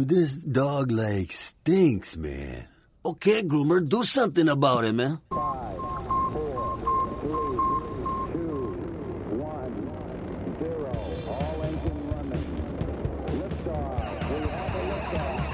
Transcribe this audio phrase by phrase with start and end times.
[0.00, 2.66] This dog like stinks, man.
[3.04, 5.20] Okay, groomer, do something about it, man.
[5.28, 5.76] Five,
[6.32, 6.78] four,
[7.20, 7.58] three,
[8.32, 8.72] two,
[9.36, 9.92] one,
[10.58, 10.92] zero.
[11.28, 12.46] All engine running.
[13.36, 14.30] Liftoff.
[14.30, 15.44] We have a liftoff.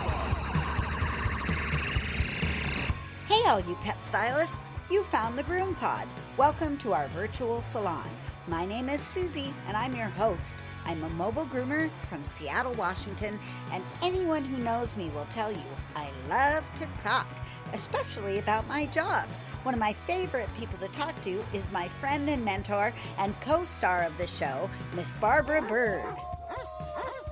[3.26, 4.70] Hey, all you pet stylists!
[4.88, 6.06] You found the Groom Pod.
[6.36, 8.08] Welcome to our virtual salon.
[8.46, 10.58] My name is Susie, and I'm your host.
[10.88, 13.38] I'm a mobile groomer from Seattle, Washington,
[13.72, 15.62] and anyone who knows me will tell you
[15.94, 17.26] I love to talk,
[17.74, 19.28] especially about my job.
[19.64, 23.64] One of my favorite people to talk to is my friend and mentor and co
[23.64, 26.06] star of the show, Miss Barbara Bird.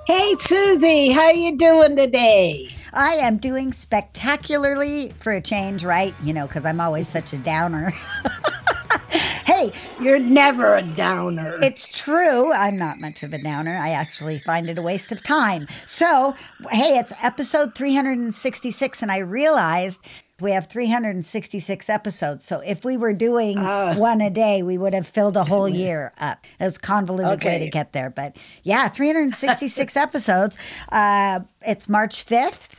[0.07, 2.69] Hey Susie, how are you doing today?
[2.93, 6.15] I am doing spectacularly for a change, right?
[6.23, 7.91] You know, because I'm always such a downer.
[9.57, 11.59] hey, You're never a downer.
[11.63, 12.53] it's true.
[12.53, 13.77] I'm not much of a downer.
[13.77, 15.67] I actually find it a waste of time.
[15.87, 16.35] So,
[16.71, 19.99] hey, it's episode 366, and I realized
[20.41, 22.45] we have 366 episodes.
[22.45, 23.95] So, if we were doing Ah.
[23.97, 26.45] one a day, we would have filled a whole year up.
[26.61, 28.11] It's a convoluted way to get there.
[28.11, 30.57] But yeah, 366 episodes.
[30.93, 32.76] Uh, it's March 5th.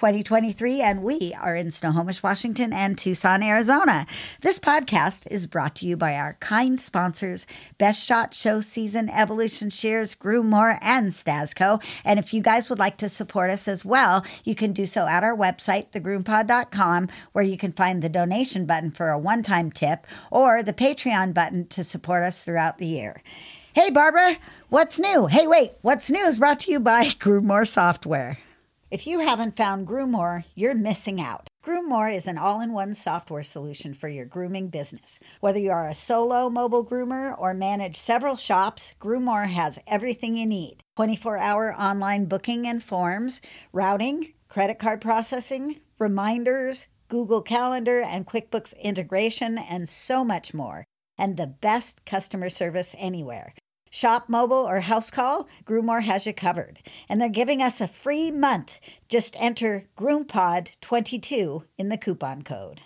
[0.00, 4.06] 2023, and we are in Snohomish, Washington, and Tucson, Arizona.
[4.40, 9.68] This podcast is brought to you by our kind sponsors, Best Shot Show Season, Evolution
[9.68, 11.84] Shears, Groomore, and Stasco.
[12.02, 15.06] And if you guys would like to support us as well, you can do so
[15.06, 19.70] at our website, thegroompod.com, where you can find the donation button for a one time
[19.70, 23.20] tip or the Patreon button to support us throughout the year.
[23.74, 24.38] Hey, Barbara,
[24.70, 25.26] what's new?
[25.26, 28.38] Hey, wait, what's new is brought to you by Groomore Software.
[28.90, 31.46] If you haven't found Groomore, you're missing out.
[31.64, 35.20] Groomore is an all in one software solution for your grooming business.
[35.38, 40.44] Whether you are a solo mobile groomer or manage several shops, Groomore has everything you
[40.44, 43.40] need 24 hour online booking and forms,
[43.72, 50.84] routing, credit card processing, reminders, Google Calendar and QuickBooks integration, and so much more.
[51.16, 53.54] And the best customer service anywhere.
[53.92, 56.78] Shop mobile or house call, Groomore has you covered.
[57.08, 58.78] And they're giving us a free month.
[59.08, 62.82] Just enter GroomPod22 in the coupon code.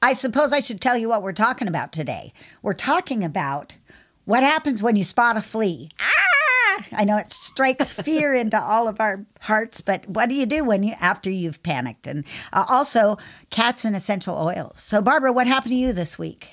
[0.00, 2.32] I suppose I should tell you what we're talking about today.
[2.62, 3.76] We're talking about
[4.24, 5.90] what happens when you spot a flea.
[6.00, 6.84] Ah!
[6.92, 10.64] I know it strikes fear into all of our hearts, but what do you do
[10.64, 12.06] when you after you've panicked?
[12.06, 12.24] And
[12.54, 13.18] uh, also
[13.50, 14.80] cats and essential oils.
[14.80, 16.48] So Barbara, what happened to you this week?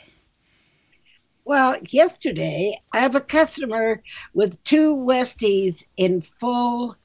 [1.45, 4.01] Well, yesterday I have a customer
[4.33, 6.95] with two Westies in full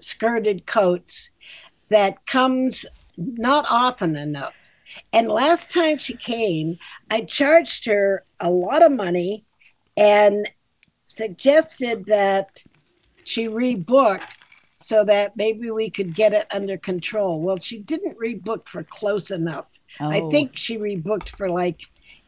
[0.00, 1.30] skirted coats
[1.88, 2.86] that comes
[3.16, 4.54] not often enough.
[5.12, 6.78] And last time she came,
[7.10, 9.44] I charged her a lot of money
[9.96, 10.48] and
[11.06, 12.62] suggested that
[13.24, 14.22] she rebook
[14.78, 17.40] so that maybe we could get it under control.
[17.40, 19.66] Well, she didn't rebook for close enough.
[19.98, 20.30] I Oh.
[20.30, 21.80] think she rebooked for like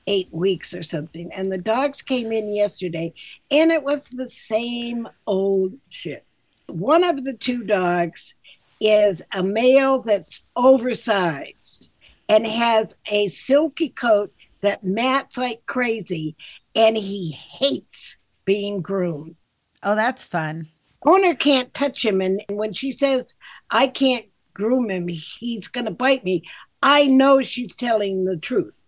[0.08, 1.30] eight weeks or something.
[1.32, 3.12] And the dogs came in yesterday
[3.50, 6.24] and it was the same old shit.
[6.66, 8.34] One of the two dogs
[8.80, 11.90] is a male that's oversized
[12.28, 14.32] and has a silky coat
[14.62, 16.36] that mats like crazy
[16.74, 19.36] and he hates being groomed.
[19.82, 20.68] Oh, that's fun.
[21.04, 23.34] Owner can't touch him and when she says
[23.70, 26.44] I can't groom him, he's going to bite me.
[26.82, 28.87] I know she's telling the truth.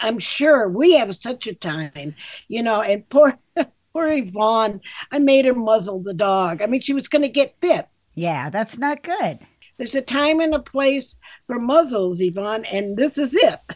[0.00, 2.14] I'm sure we have such a time,
[2.48, 3.38] you know, and poor
[3.92, 4.80] poor Yvonne,
[5.10, 6.62] I made her muzzle the dog.
[6.62, 7.88] I mean, she was going to get bit.
[8.14, 9.40] Yeah, that's not good.
[9.76, 13.60] There's a time and a place for muzzles, Yvonne, and this is it.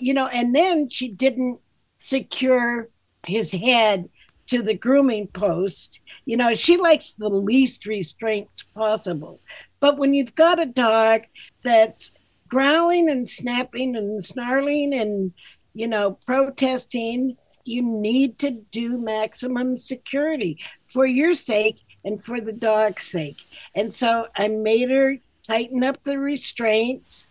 [0.00, 1.58] You know, and then she didn't
[1.98, 2.88] secure
[3.26, 4.08] his head
[4.46, 5.98] to the grooming post.
[6.24, 9.40] You know, she likes the least restraints possible.
[9.80, 11.22] But when you've got a dog
[11.62, 12.12] that's
[12.48, 15.32] growling and snapping and snarling and,
[15.74, 22.52] you know, protesting, you need to do maximum security for your sake and for the
[22.52, 23.38] dog's sake.
[23.74, 27.26] And so I made her tighten up the restraints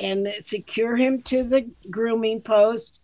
[0.00, 3.00] and secure him to the grooming post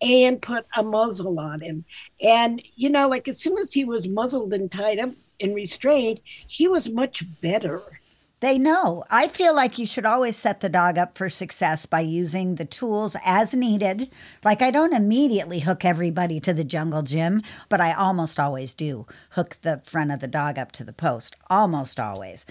[0.00, 1.84] and put a muzzle on him.
[2.22, 5.10] And, you know, like as soon as he was muzzled and tied up
[5.40, 7.95] and restrained, he was much better.
[8.40, 9.02] They know.
[9.10, 12.66] I feel like you should always set the dog up for success by using the
[12.66, 14.10] tools as needed.
[14.44, 19.06] Like, I don't immediately hook everybody to the jungle gym, but I almost always do
[19.30, 21.34] hook the front of the dog up to the post.
[21.48, 22.44] Almost always.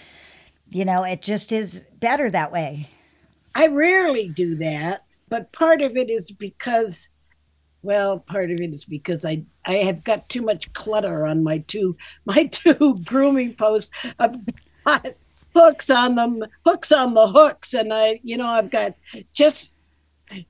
[0.72, 2.90] You know, it just is better that way.
[3.54, 7.10] I rarely do that, but part of it is because,
[7.84, 11.60] well, part of it is because I I have got too much clutter on my
[11.60, 11.96] two
[12.26, 13.92] my two grooming posts.
[14.18, 14.38] I've
[14.84, 15.16] got
[15.56, 18.96] hooks on them, hooks on the hooks, and I, you know, I've got
[19.34, 19.74] just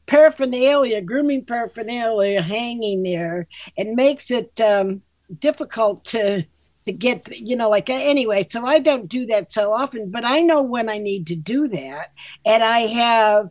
[0.07, 3.47] paraphernalia, grooming paraphernalia hanging there,
[3.77, 5.01] and makes it um,
[5.39, 6.45] difficult to
[6.85, 10.39] to get you know like anyway so i don't do that so often but i
[10.39, 12.09] know when i need to do that.
[12.45, 13.49] And i have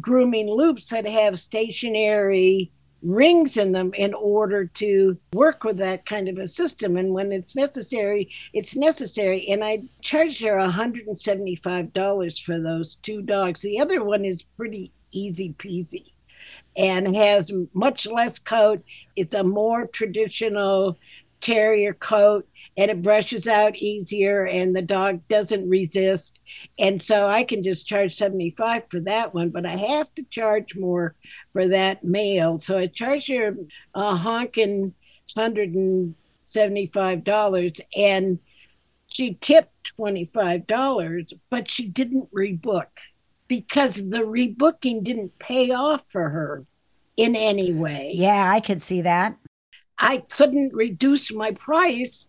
[0.00, 2.70] grooming loops that have stationary
[3.02, 6.96] rings in them in order to work with that kind of a system.
[6.96, 9.46] And when it's necessary it's necessary.
[9.48, 13.60] And i charged her $175 for those two dogs.
[13.60, 16.12] The other one is pretty easy peasy
[16.76, 18.82] and has much less coat.
[19.14, 20.98] It's a more traditional
[21.40, 26.40] terrier coat and it brushes out easier and the dog doesn't resist.
[26.78, 30.76] And so i can just charge 75 for that one but i have to charge
[30.76, 31.14] more
[31.52, 33.56] for that male so i charge her
[33.94, 34.94] a honking
[35.36, 38.38] $175 and
[39.08, 42.86] she tipped $25 but she didn't rebook
[43.48, 46.64] because the rebooking didn't pay off for her
[47.16, 48.12] in any way.
[48.14, 49.36] Yeah, I could see that.
[49.98, 52.28] I couldn't reduce my price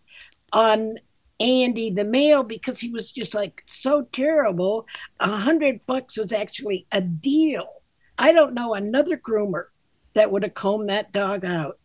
[0.52, 0.96] on
[1.40, 4.86] Andy the male because he was just like so terrible.
[5.20, 7.82] A hundred bucks was actually a deal.
[8.18, 9.66] I don't know another groomer
[10.14, 11.78] that would have combed that dog out.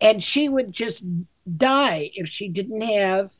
[0.00, 1.04] And she would just
[1.56, 3.32] die if she didn't have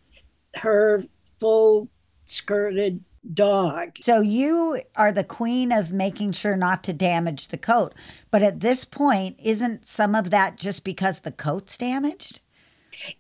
[0.57, 1.05] her
[1.39, 1.89] full
[2.25, 3.93] skirted dog.
[4.01, 7.95] So you are the queen of making sure not to damage the coat.
[8.31, 12.41] But at this point, isn't some of that just because the coat's damaged?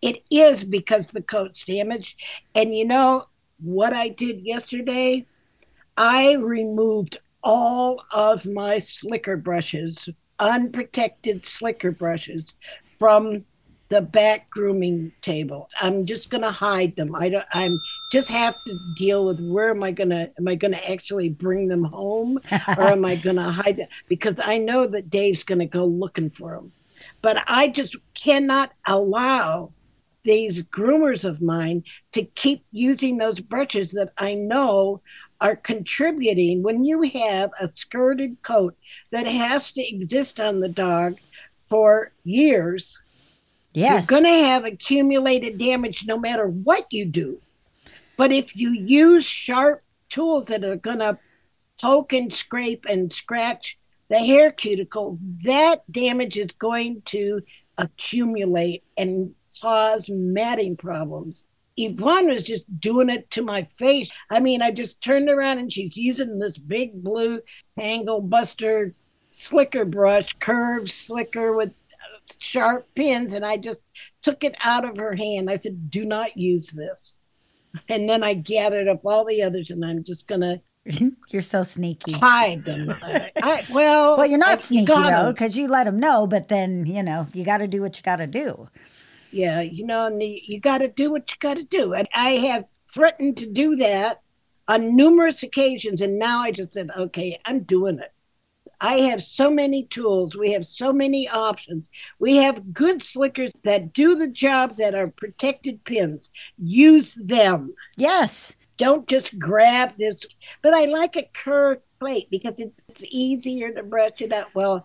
[0.02, 2.20] It is because the coat's damaged.
[2.54, 3.26] And you know
[3.60, 5.26] what I did yesterday?
[5.96, 12.54] I removed all of my slicker brushes, unprotected slicker brushes,
[12.90, 13.44] from
[13.88, 15.68] the back grooming table.
[15.80, 17.14] I'm just gonna hide them.
[17.14, 17.70] I don't I'm
[18.12, 21.84] just have to deal with where am I gonna am I gonna actually bring them
[21.84, 22.38] home
[22.76, 23.88] or am I gonna hide them?
[24.08, 26.72] Because I know that Dave's gonna go looking for them.
[27.20, 29.72] But I just cannot allow
[30.24, 35.00] these groomers of mine to keep using those brushes that I know
[35.40, 38.76] are contributing when you have a skirted coat
[39.10, 41.18] that has to exist on the dog
[41.66, 42.98] for years.
[43.72, 44.02] Yes.
[44.02, 47.40] You're going to have accumulated damage no matter what you do.
[48.16, 51.18] But if you use sharp tools that are going to
[51.80, 57.42] poke and scrape and scratch the hair cuticle, that damage is going to
[57.76, 61.44] accumulate and cause matting problems.
[61.76, 64.10] Yvonne was just doing it to my face.
[64.30, 67.40] I mean, I just turned around and she's using this big blue
[67.78, 68.94] Tangle Buster
[69.30, 71.76] slicker brush, curved slicker with
[72.40, 73.80] sharp pins, and I just
[74.22, 75.48] took it out of her hand.
[75.48, 77.18] I said, Do not use this.
[77.88, 80.60] And then I gathered up all the others, and I'm just going to
[81.28, 82.12] You're so sneaky.
[82.12, 82.94] hide them.
[83.02, 85.26] I, well, Well, you're not you sneaky gotta.
[85.26, 86.26] though, because you let them know.
[86.26, 88.68] But then you know you got to do what you got to do.
[89.30, 91.92] Yeah, you know, and you, you got to do what you got to do.
[91.92, 94.22] And I have threatened to do that
[94.66, 96.00] on numerous occasions.
[96.00, 98.12] And now I just said, okay, I'm doing it.
[98.80, 100.36] I have so many tools.
[100.36, 101.86] We have so many options.
[102.18, 106.30] We have good slickers that do the job that are protected pins.
[106.56, 107.74] Use them.
[107.96, 108.54] Yes.
[108.78, 110.24] Don't just grab this.
[110.62, 114.48] But I like a curved plate because it's, easier to brush it up.
[114.54, 114.84] Well,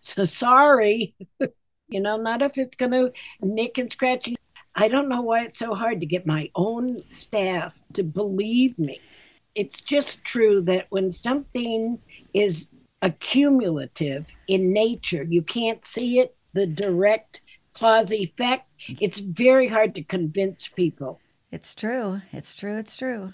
[0.00, 1.14] so sorry.
[1.88, 4.28] you know, not if it's going to nick and scratch.
[4.74, 9.00] I don't know why it's so hard to get my own staff to believe me.
[9.54, 11.98] It's just true that when something
[12.32, 12.70] is
[13.02, 17.40] accumulative in nature, you can't see it, the direct
[17.78, 18.68] cause effect,
[19.00, 21.20] it's very hard to convince people.
[21.50, 22.22] It's true.
[22.32, 22.76] It's true.
[22.78, 23.32] It's true.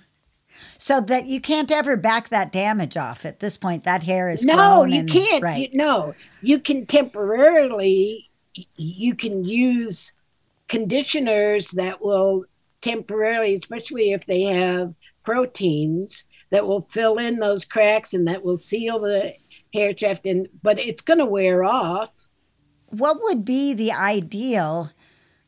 [0.78, 3.85] So that you can't ever back that damage off at this point.
[3.85, 5.42] That hair is No, you and- can't.
[5.42, 5.70] Right.
[5.70, 8.30] You, no, you can temporarily.
[8.76, 10.12] You can use
[10.68, 12.44] conditioners that will
[12.80, 14.94] temporarily, especially if they have
[15.25, 19.35] proteins that will fill in those cracks and that will seal the
[19.75, 20.25] hair shaft.
[20.26, 22.26] And but it's going to wear off.
[22.87, 24.90] what would be the ideal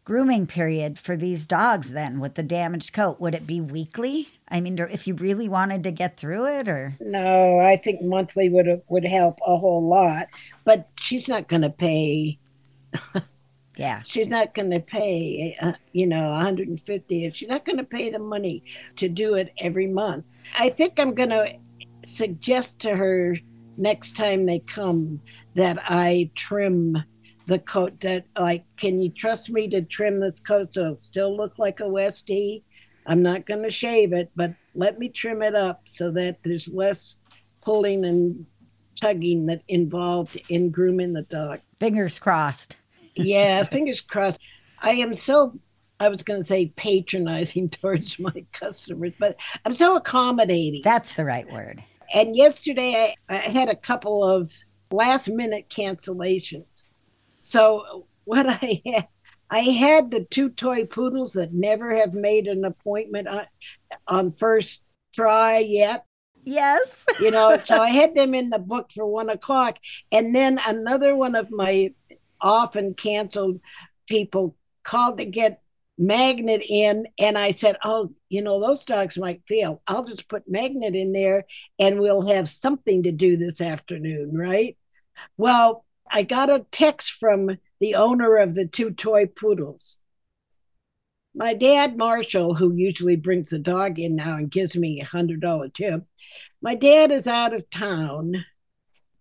[0.08, 3.20] grooming period for these dogs then with the damaged coat?
[3.20, 4.28] Would it be weekly?
[4.48, 8.48] I mean, if you really wanted to get through it, or No, I think monthly
[8.48, 10.28] would would help a whole lot.
[10.64, 12.38] But she's not going to pay.
[13.76, 17.84] yeah, she's not going to pay uh, you know 150 and she's not going to
[17.84, 18.64] pay the money
[18.96, 21.54] to do it every month i think i'm going to
[22.04, 23.36] suggest to her
[23.76, 25.20] next time they come
[25.54, 27.04] that i trim
[27.48, 31.36] the coat that like can you trust me to trim this coat so it'll still
[31.36, 32.62] look like a westie
[33.08, 36.68] I'm not going to shave it, but let me trim it up so that there's
[36.68, 37.16] less
[37.62, 38.44] pulling and
[39.00, 41.60] tugging that involved in grooming the dog.
[41.80, 42.76] Fingers crossed.
[43.14, 44.40] Yeah, fingers crossed.
[44.80, 45.58] I am so
[45.98, 50.82] I was going to say patronizing towards my customers, but I'm so accommodating.
[50.84, 51.82] That's the right word.
[52.14, 54.52] And yesterday I, I had a couple of
[54.90, 56.84] last minute cancellations.
[57.38, 59.08] So what I had,
[59.50, 63.46] I had the two toy poodles that never have made an appointment on,
[64.06, 66.04] on first try yet.
[66.44, 67.04] Yes.
[67.20, 69.78] You know, so I had them in the book for one o'clock.
[70.12, 71.92] And then another one of my
[72.40, 73.60] often canceled
[74.06, 75.60] people called to get
[75.98, 80.48] magnet in and i said oh you know those dogs might fail i'll just put
[80.48, 81.44] magnet in there
[81.80, 84.76] and we'll have something to do this afternoon right
[85.36, 89.96] well i got a text from the owner of the two toy poodles
[91.34, 95.40] my dad marshall who usually brings the dog in now and gives me a hundred
[95.40, 96.04] dollar tip
[96.60, 98.44] my dad is out of town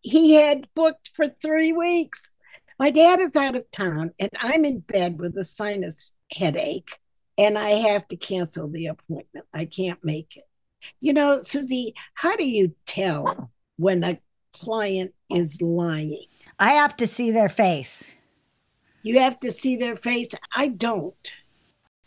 [0.02, 2.32] he had booked for three weeks
[2.80, 7.00] my dad is out of town and i'm in bed with a sinus headache
[7.38, 9.46] and I have to cancel the appointment.
[9.54, 10.48] I can't make it.
[11.00, 14.20] You know, Susie, how do you tell when a
[14.54, 16.26] client is lying?
[16.60, 18.12] I have to see their face.
[19.04, 20.30] You have to see their face.
[20.56, 21.32] I don't.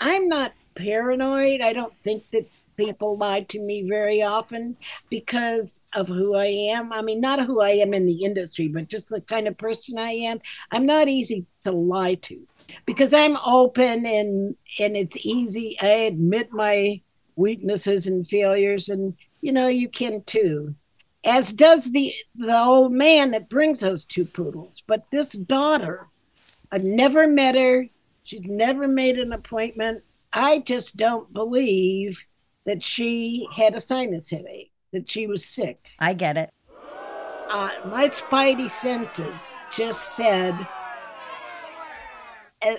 [0.00, 1.60] I'm not paranoid.
[1.60, 4.76] I don't think that people lie to me very often
[5.10, 6.92] because of who I am.
[6.92, 9.98] I mean, not who I am in the industry, but just the kind of person
[9.98, 10.40] I am.
[10.70, 12.46] I'm not easy to lie to
[12.86, 15.76] because I'm open and and it's easy.
[15.80, 17.02] I admit my
[17.36, 20.74] weaknesses and failures, and you know you can too,
[21.24, 24.82] as does the the old man that brings those two poodles.
[24.86, 26.08] But this daughter,
[26.72, 27.88] I've never met her.
[28.24, 30.02] She's never made an appointment.
[30.32, 32.24] I just don't believe
[32.64, 35.86] that she had a sinus headache, that she was sick.
[35.98, 36.50] I get it.
[37.50, 40.54] Uh, my spidey senses just said
[42.62, 42.76] uh,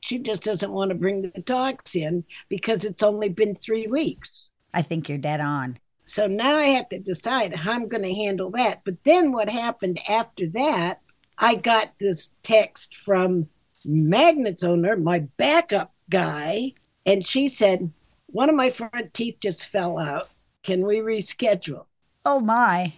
[0.00, 4.50] she just doesn't want to bring the dogs in because it's only been three weeks.
[4.72, 5.78] I think you're dead on.
[6.06, 8.82] So now I have to decide how I'm going to handle that.
[8.84, 11.00] But then what happened after that,
[11.38, 13.48] I got this text from
[13.84, 16.72] Magnet's owner, my backup guy,
[17.06, 17.92] and she said,
[18.26, 20.28] One of my front teeth just fell out.
[20.62, 21.86] Can we reschedule?
[22.24, 22.94] Oh my.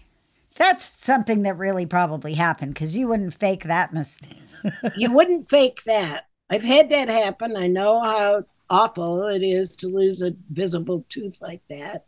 [0.56, 4.38] That's something that really probably happened because you wouldn't fake that mistake.
[4.96, 6.26] you wouldn't fake that.
[6.48, 7.56] I've had that happen.
[7.56, 12.06] I know how awful it is to lose a visible tooth like that.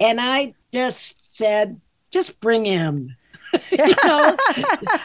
[0.00, 3.16] And I just said, just bring him.
[3.70, 4.36] you know,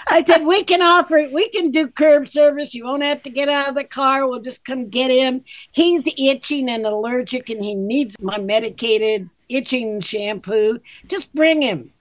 [0.09, 1.31] I said, we can offer it.
[1.31, 2.73] We can do curb service.
[2.73, 4.27] You won't have to get out of the car.
[4.27, 5.43] We'll just come get him.
[5.71, 10.79] He's itching and allergic and he needs my medicated itching shampoo.
[11.07, 11.91] Just bring him.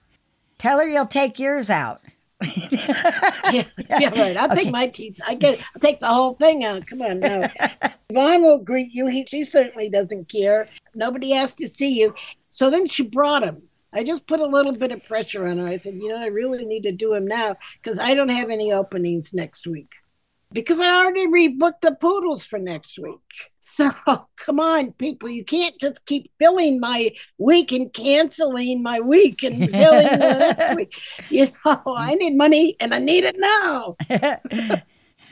[0.57, 2.01] Tell her you'll take yours out.
[2.71, 4.35] yeah, yeah, right.
[4.35, 5.19] I'll take my teeth.
[5.27, 5.59] I get.
[5.59, 6.87] I'll take the whole thing out.
[6.87, 7.51] Come on, now.
[8.09, 9.05] Yvonne will greet you.
[9.07, 10.67] He, she certainly doesn't care.
[10.95, 12.15] Nobody has to see you.
[12.51, 13.63] So then she brought him.
[13.91, 15.67] I just put a little bit of pressure on her.
[15.67, 18.49] I said, you know, I really need to do him now because I don't have
[18.49, 19.95] any openings next week
[20.53, 23.19] because I already rebooked the poodles for next week.
[23.63, 23.89] So
[24.35, 29.57] come on, people, you can't just keep filling my week and canceling my week and
[29.71, 30.99] filling the next week.
[31.29, 33.95] You know, I need money and I need it now.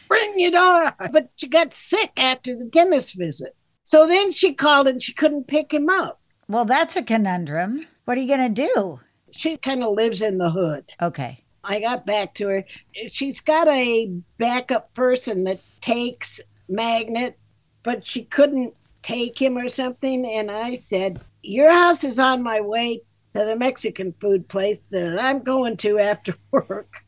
[0.07, 0.93] Bring your dog.
[1.11, 3.57] But she got sick after the dentist visit.
[3.83, 6.18] So then she called and she couldn't pick him up.
[6.49, 7.85] Well, that's a conundrum.
[8.05, 8.99] What are you going to do?
[9.29, 10.83] She kind of lives in the hood.
[10.99, 11.43] Okay.
[11.63, 12.65] I got back to her.
[13.11, 17.37] She's got a backup person that takes Magnet,
[17.83, 20.25] but she couldn't take him or something.
[20.25, 23.01] And I said, Your house is on my way
[23.33, 27.05] to the Mexican food place that I'm going to after work.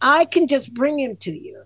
[0.00, 1.64] I can just bring him to you.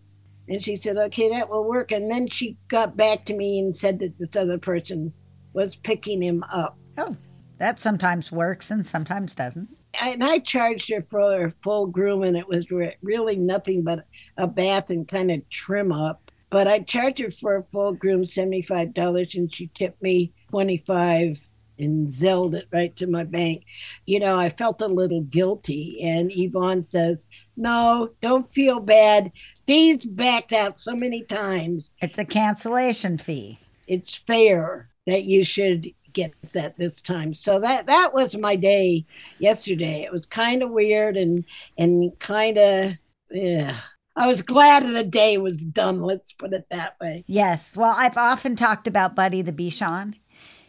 [0.49, 1.93] And she said, Okay, that will work.
[1.93, 5.13] And then she got back to me and said that this other person
[5.53, 6.77] was picking him up.
[6.99, 7.15] Oh,
[7.59, 12.37] that sometimes works and sometimes doesn't and I charged her for a full groom, and
[12.37, 12.67] it was
[13.03, 16.31] really nothing but a bath and kind of trim up.
[16.51, 20.33] But I charged her for a full groom seventy five dollars, and she tipped me
[20.51, 21.41] twenty five
[21.79, 23.65] and zelled it right to my bank.
[24.07, 27.27] You know, I felt a little guilty, and Yvonne says,
[27.57, 29.33] "No, don't feel bad.
[29.55, 31.93] Steve's backed out so many times.
[32.01, 33.59] It's a cancellation fee.
[33.89, 37.35] It's fair that you should get that this time.
[37.35, 39.07] So that that was my day
[39.39, 40.03] yesterday.
[40.03, 41.45] It was kind of weird and
[41.79, 42.95] and kind of
[43.31, 43.79] yeah.
[44.17, 46.03] I was glad the day was done.
[46.03, 47.27] Let's put it that way.
[47.27, 47.77] Yes.
[47.77, 50.15] Well, I've often talked about Buddy the Bichon,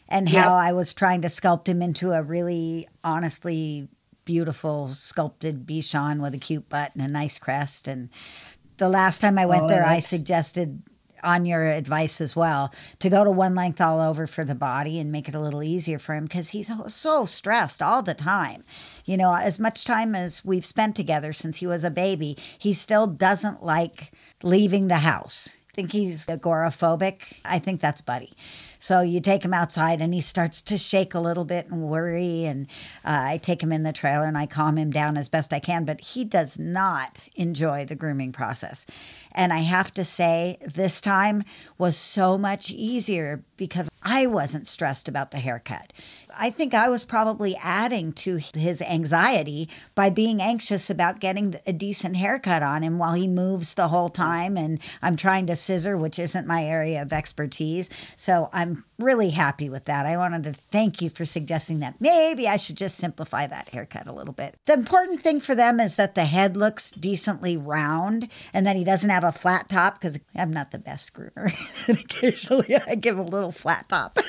[0.10, 0.44] and Yep.
[0.44, 3.88] how I was trying to sculpt him into a really honestly
[4.25, 7.88] beautiful sculpted Bichon with a cute butt and a nice crest.
[7.88, 8.10] And
[8.77, 10.84] the last time I went Oh, there, I suggested
[11.24, 15.00] on your advice as well to go to one length all over for the body
[15.00, 18.64] and make it a little easier for him because he's so- stressed all the time.
[19.06, 22.74] You know, as much time as we've spent together since he was a baby, he
[22.74, 24.12] still doesn't like
[24.44, 25.50] leaving the house.
[25.72, 27.34] I think he's agoraphobic.
[27.46, 28.34] I think that's Buddy.
[28.80, 32.46] So you take him outside and he starts to shake a little bit and worry.
[32.46, 32.68] And
[33.06, 35.60] uh, I take him in the trailer and I calm him down as best I
[35.60, 35.86] can.
[35.86, 38.86] But he does not enjoy the grooming process.
[39.38, 41.44] And I have to say, this time
[41.77, 45.94] was so much easier because I wasn't stressed about the haircut.
[46.39, 51.74] I think I was probably adding to his anxiety by being anxious about getting a
[51.74, 54.58] decent haircut on him while he moves the whole time.
[54.58, 57.89] And I'm trying to scissor, which isn't my area of expertise.
[58.15, 60.06] So I'm really happy with that.
[60.06, 64.08] I wanted to thank you for suggesting that maybe I should just simplify that haircut
[64.08, 64.56] a little bit.
[64.65, 68.84] The important thing for them is that the head looks decently round and that he
[68.84, 71.54] doesn't have a flat top because I'm not the best groomer.
[71.88, 74.20] and occasionally I give a little flat top.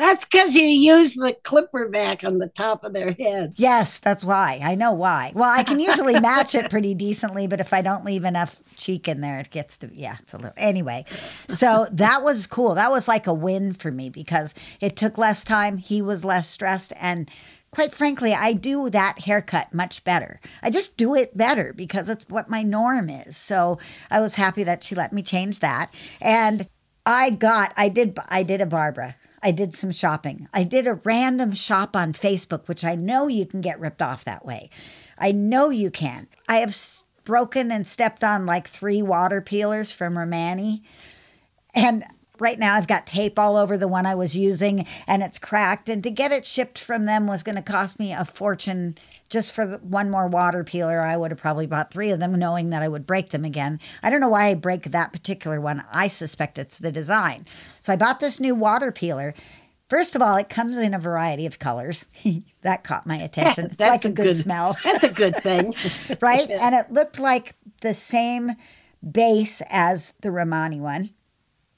[0.00, 3.52] That's because you use the clipper back on the top of their head.
[3.56, 4.58] Yes, that's why.
[4.62, 5.30] I know why.
[5.34, 9.08] Well, I can usually match it pretty decently, but if I don't leave enough cheek
[9.08, 10.54] in there, it gets to, yeah, it's a little.
[10.56, 11.04] Anyway,
[11.48, 12.76] so that was cool.
[12.76, 15.76] That was like a win for me because it took less time.
[15.76, 16.94] He was less stressed.
[16.96, 17.30] And
[17.70, 20.40] quite frankly, I do that haircut much better.
[20.62, 23.36] I just do it better because it's what my norm is.
[23.36, 23.78] So
[24.10, 25.92] I was happy that she let me change that.
[26.20, 26.68] And
[27.06, 29.16] I got, I did, I did a Barbara.
[29.42, 30.48] I did some shopping.
[30.52, 34.24] I did a random shop on Facebook, which I know you can get ripped off
[34.24, 34.68] that way.
[35.16, 36.28] I know you can.
[36.48, 36.76] I have
[37.24, 40.82] broken and stepped on like three water peelers from Romani.
[41.74, 42.04] And
[42.40, 45.88] right now I've got tape all over the one I was using and it's cracked.
[45.88, 48.96] And to get it shipped from them was going to cost me a fortune
[49.28, 51.00] just for one more water peeler.
[51.00, 53.78] I would have probably bought three of them knowing that I would break them again.
[54.02, 55.84] I don't know why I break that particular one.
[55.92, 57.46] I suspect it's the design.
[57.80, 59.34] So I bought this new water peeler.
[59.88, 62.06] First of all, it comes in a variety of colors.
[62.62, 63.64] that caught my attention.
[63.70, 65.74] It's That's like a, a good, good- smell That's a good thing.
[66.20, 66.48] right?
[66.50, 68.52] And it looked like the same
[69.08, 71.10] base as the Romani one.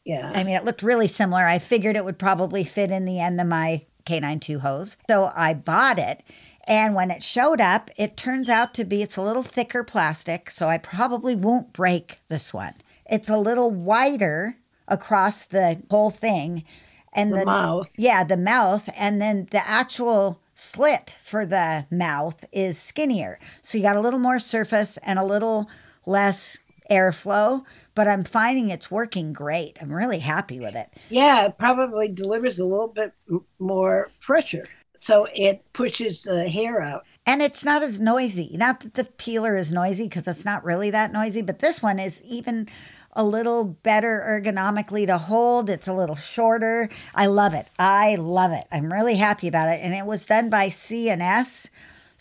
[0.04, 0.32] Yeah.
[0.34, 1.46] I mean, it looked really similar.
[1.46, 4.96] I figured it would probably fit in the end of my K92 hose.
[5.08, 6.22] So I bought it.
[6.66, 10.50] And when it showed up, it turns out to be it's a little thicker plastic,
[10.50, 12.74] so I probably won't break this one.
[13.06, 16.64] It's a little wider across the whole thing.
[17.12, 17.92] And The mouth.
[17.98, 18.88] Yeah, the mouth.
[18.96, 23.38] And then the actual slit for the mouth is skinnier.
[23.60, 25.68] So you got a little more surface and a little
[26.06, 26.58] less
[26.90, 29.78] airflow, but I'm finding it's working great.
[29.80, 30.88] I'm really happy with it.
[31.10, 33.12] Yeah, it probably delivers a little bit
[33.58, 34.66] more pressure.
[34.94, 37.04] So it pushes the hair out.
[37.24, 38.56] And it's not as noisy.
[38.56, 41.98] Not that the peeler is noisy because it's not really that noisy, but this one
[41.98, 42.68] is even
[43.14, 45.70] a little better ergonomically to hold.
[45.70, 46.88] It's a little shorter.
[47.14, 47.66] I love it.
[47.78, 48.66] I love it.
[48.72, 49.80] I'm really happy about it.
[49.82, 51.68] And it was done by C&S.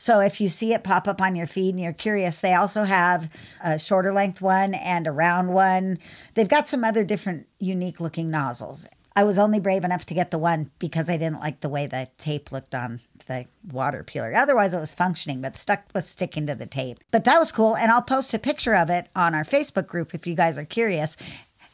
[0.02, 2.86] So if you see it pop up on your feed and you're curious, they also
[2.86, 3.30] have
[3.64, 6.00] a shorter length one and a round one.
[6.34, 8.88] They've got some other different unique looking nozzles.
[9.16, 11.86] I was only brave enough to get the one because I didn't like the way
[11.86, 14.34] the tape looked on the water peeler.
[14.34, 16.98] Otherwise, it was functioning, but stuck was sticking to the tape.
[17.12, 20.16] But that was cool, and I'll post a picture of it on our Facebook group
[20.16, 21.16] if you guys are curious,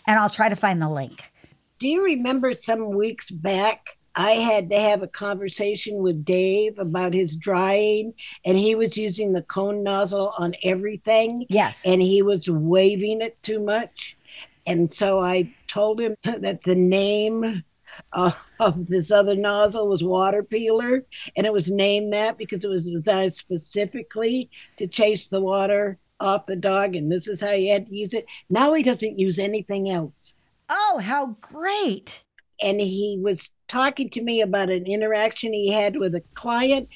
[0.05, 1.31] and I'll try to find the link.
[1.79, 3.96] Do you remember some weeks back?
[4.17, 9.33] I had to have a conversation with Dave about his drying, and he was using
[9.33, 11.45] the cone nozzle on everything.
[11.49, 11.79] Yes.
[11.85, 14.17] and he was waving it too much.
[14.65, 17.63] And so I told him that the name
[18.11, 22.69] uh, of this other nozzle was water peeler, and it was named that because it
[22.69, 27.69] was designed specifically to chase the water off the dog, and this is how he
[27.69, 28.25] had to use it.
[28.49, 30.35] Now he doesn't use anything else.
[30.69, 32.23] Oh, how great!
[32.59, 36.89] And he was talking to me about an interaction he had with a client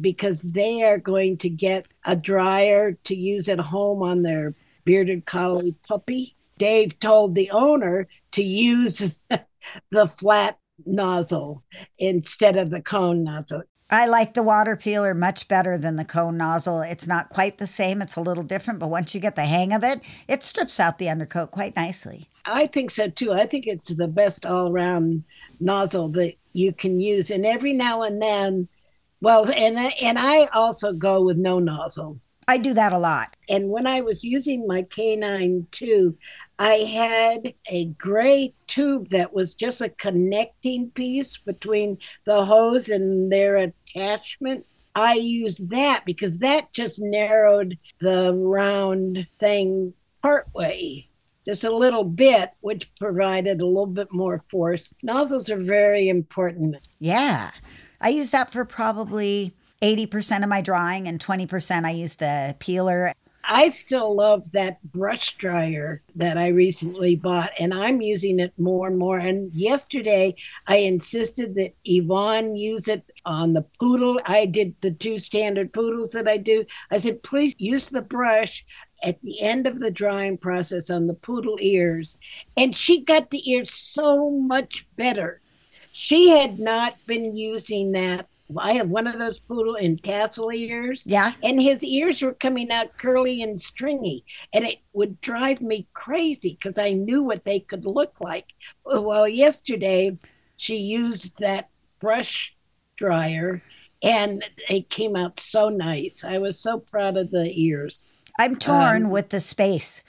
[0.00, 4.54] because they are going to get a dryer to use at home on their
[4.84, 6.36] bearded collie puppy.
[6.58, 9.18] Dave told the owner to use
[9.90, 11.62] the flat nozzle
[11.98, 13.62] instead of the cone nozzle.
[13.92, 16.80] I like the water peeler much better than the cone nozzle.
[16.82, 19.72] It's not quite the same, it's a little different, but once you get the hang
[19.72, 22.28] of it, it strips out the undercoat quite nicely.
[22.44, 23.32] I think so too.
[23.32, 25.24] I think it's the best all round
[25.60, 27.30] nozzle that you can use.
[27.30, 28.68] And every now and then,
[29.20, 32.20] well, and and I also go with no nozzle.
[32.48, 33.36] I do that a lot.
[33.48, 36.16] And when I was using my K9 too,
[36.58, 43.30] I had a gray tube that was just a connecting piece between the hose and
[43.30, 44.66] their attachment.
[44.94, 51.06] I used that because that just narrowed the round thing partway,
[51.44, 54.94] just a little bit, which provided a little bit more force.
[55.02, 56.88] Nozzles are very important.
[56.98, 57.50] Yeah.
[58.00, 63.12] I use that for probably 80% of my drying and 20% I use the peeler.
[63.42, 68.86] I still love that brush dryer that I recently bought, and I'm using it more
[68.86, 69.18] and more.
[69.18, 74.20] And yesterday, I insisted that Yvonne use it on the poodle.
[74.24, 76.64] I did the two standard poodles that I do.
[76.90, 78.64] I said, please use the brush
[79.02, 82.18] at the end of the drying process on the poodle ears.
[82.56, 85.40] And she got the ears so much better.
[85.92, 88.26] She had not been using that
[88.58, 91.06] I have one of those poodle in tassel ears.
[91.06, 91.32] Yeah.
[91.42, 94.24] And his ears were coming out curly and stringy.
[94.52, 98.54] And it would drive me crazy because I knew what they could look like.
[98.84, 100.18] Well, yesterday
[100.56, 101.68] she used that
[102.00, 102.56] brush
[102.96, 103.62] dryer
[104.02, 106.24] and it came out so nice.
[106.24, 108.09] I was so proud of the ears.
[108.38, 110.02] I'm torn um, with the space.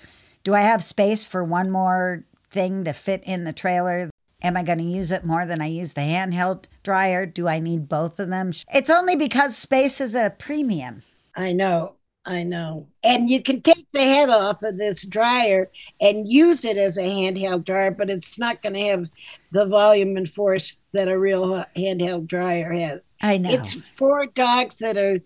[0.43, 4.09] Do I have space for one more thing to fit in the trailer?
[4.43, 7.25] Am I going to use it more than I use the handheld dryer?
[7.25, 8.53] Do I need both of them?
[8.73, 11.03] It's only because space is a premium.
[11.35, 11.95] I know.
[12.25, 12.87] I know.
[13.03, 17.01] And you can take the head off of this dryer and use it as a
[17.01, 19.09] handheld dryer, but it's not going to have
[19.51, 23.15] the volume and force that a real handheld dryer has.
[23.21, 23.49] I know.
[23.49, 25.19] It's for dogs that are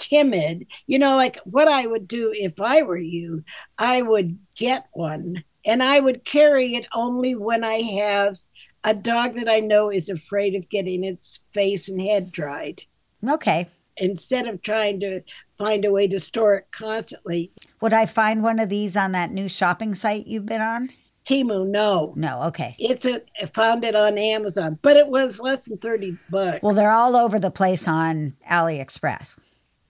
[0.00, 0.66] timid.
[0.86, 3.44] You know, like what I would do if I were you,
[3.78, 8.38] I would get one and I would carry it only when I have
[8.82, 12.80] a dog that I know is afraid of getting its face and head dried
[13.28, 13.68] Okay.
[13.98, 15.20] instead of trying to
[15.58, 17.52] find a way to store it constantly.
[17.82, 20.88] Would I find one of these on that new shopping site you've been on?
[21.26, 22.14] Temu, no.
[22.16, 22.42] No.
[22.44, 22.74] Okay.
[22.78, 23.20] It's a
[23.52, 26.60] found it on Amazon, but it was less than 30 bucks.
[26.62, 29.36] Well, they're all over the place on AliExpress.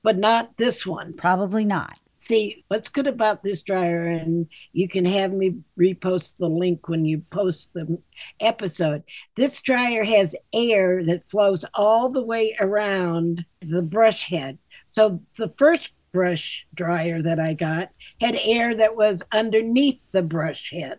[0.02, 1.12] But not this one.
[1.14, 1.98] Probably not.
[2.18, 7.04] See, what's good about this dryer, and you can have me repost the link when
[7.06, 7.98] you post the
[8.38, 9.02] episode.
[9.36, 14.58] This dryer has air that flows all the way around the brush head.
[14.86, 20.72] So the first brush dryer that I got had air that was underneath the brush
[20.72, 20.98] head.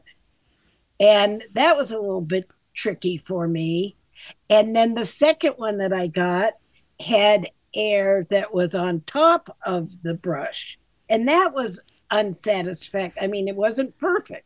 [0.99, 3.95] And that was a little bit tricky for me.
[4.49, 6.53] And then the second one that I got
[6.99, 10.77] had air that was on top of the brush.
[11.09, 13.21] And that was unsatisfactory.
[13.21, 14.45] I mean, it wasn't perfect.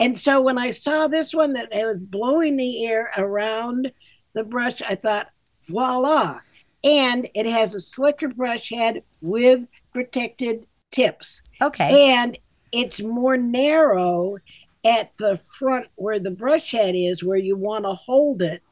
[0.00, 3.92] And so when I saw this one that it was blowing the air around
[4.34, 5.28] the brush, I thought,
[5.68, 6.40] voila.
[6.82, 11.42] And it has a slicker brush head with protected tips.
[11.60, 12.10] Okay.
[12.10, 12.38] And
[12.72, 14.38] it's more narrow
[14.84, 18.62] at the front where the brush head is, where you want to hold it.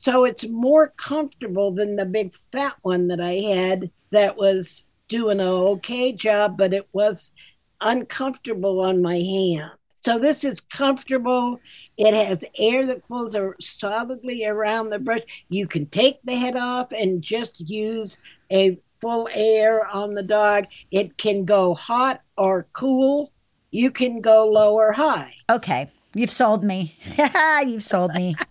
[0.00, 5.40] So it's more comfortable than the big fat one that I had that was doing
[5.40, 7.32] a okay job, but it was
[7.80, 9.72] uncomfortable on my hand.
[10.04, 11.58] So this is comfortable.
[11.96, 15.22] It has air that flows solidly around the brush.
[15.48, 18.20] You can take the head off and just use
[18.52, 20.66] a full air on the dog.
[20.92, 23.32] It can go hot or cool.
[23.72, 25.32] You can go low or high.
[25.50, 25.90] Okay.
[26.14, 26.96] You've sold me.
[27.66, 28.36] You've sold me.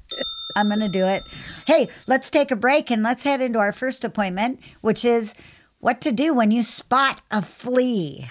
[0.58, 1.24] I'm going to do it.
[1.67, 5.36] Hey, let's take a break and let's head into our first appointment, which is
[5.78, 8.28] what to do when you spot a flea.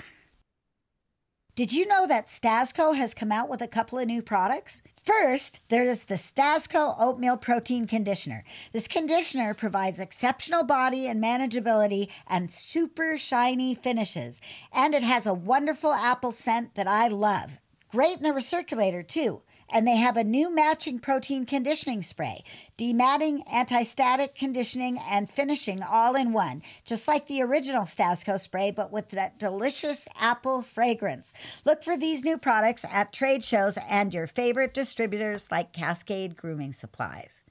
[1.55, 4.83] Did you know that Stasco has come out with a couple of new products?
[5.05, 8.43] First, there is the Stasco Oatmeal Protein Conditioner.
[8.73, 14.41] This conditioner provides exceptional body and manageability and super shiny finishes.
[14.73, 17.61] And it has a wonderful apple scent that I love.
[17.93, 19.43] Great in the recirculator, too.
[19.70, 22.44] And they have a new matching protein conditioning spray,
[22.79, 28.92] dematting, anti-static conditioning, and finishing all in one, just like the original Stasco spray, but
[28.92, 31.33] with that delicious apple fragrance.
[31.64, 36.72] Look for these new products at trade shows and your favorite distributors like Cascade Grooming
[36.72, 37.42] Supplies.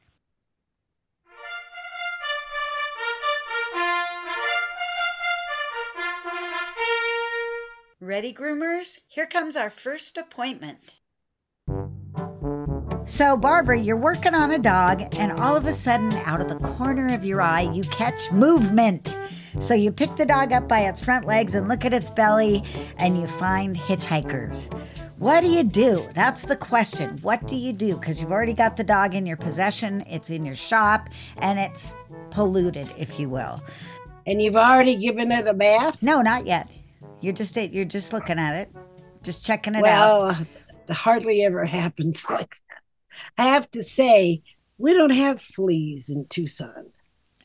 [8.02, 9.00] Ready, groomers?
[9.08, 10.78] Here comes our first appointment.
[13.08, 16.56] So, Barbara, you're working on a dog, and all of a sudden, out of the
[16.68, 19.16] corner of your eye, you catch movement.
[19.60, 22.64] So, you pick the dog up by its front legs and look at its belly,
[22.98, 24.74] and you find hitchhikers.
[25.18, 26.04] What do you do?
[26.16, 27.20] That's the question.
[27.22, 27.96] What do you do?
[27.96, 31.94] Because you've already got the dog in your possession, it's in your shop, and it's
[32.32, 33.64] polluted, if you will.
[34.26, 36.02] And you've already given it a bath?
[36.02, 36.70] No, not yet.
[37.22, 38.72] You're just you're just looking at it,
[39.24, 40.36] just checking it out.
[40.36, 40.48] Well,
[40.90, 42.65] hardly ever happens like that.
[43.38, 44.42] I have to say,
[44.78, 46.92] we don't have fleas in Tucson.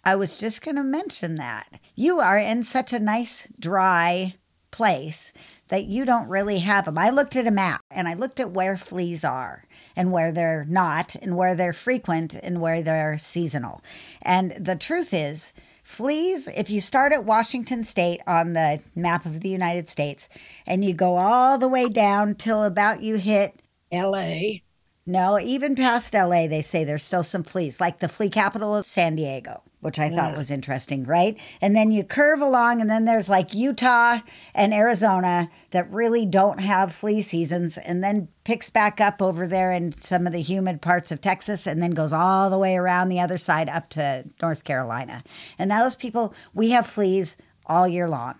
[0.05, 1.81] I was just going to mention that.
[1.95, 4.35] You are in such a nice, dry
[4.71, 5.33] place
[5.69, 6.99] that you don't really have them.
[6.99, 10.65] I looked at a map and I looked at where fleas are and where they're
[10.69, 13.83] not, and where they're frequent and where they're seasonal.
[14.23, 15.53] And the truth is,
[15.83, 20.29] fleas, if you start at Washington State on the map of the United States
[20.67, 23.61] and you go all the way down till about you hit
[23.93, 24.61] LA.
[25.07, 28.87] No, even past LA, they say there's still some fleas, like the flea capital of
[28.87, 30.39] San Diego, which I thought mm.
[30.39, 31.39] was interesting, right?
[31.61, 34.21] And then you curve along, and then there's like Utah
[34.55, 39.73] and Arizona that really don't have flea seasons, and then picks back up over there
[39.73, 43.09] in some of the humid parts of Texas, and then goes all the way around
[43.09, 45.25] the other side up to North Carolina.
[45.59, 48.37] And those people, we have fleas all year long.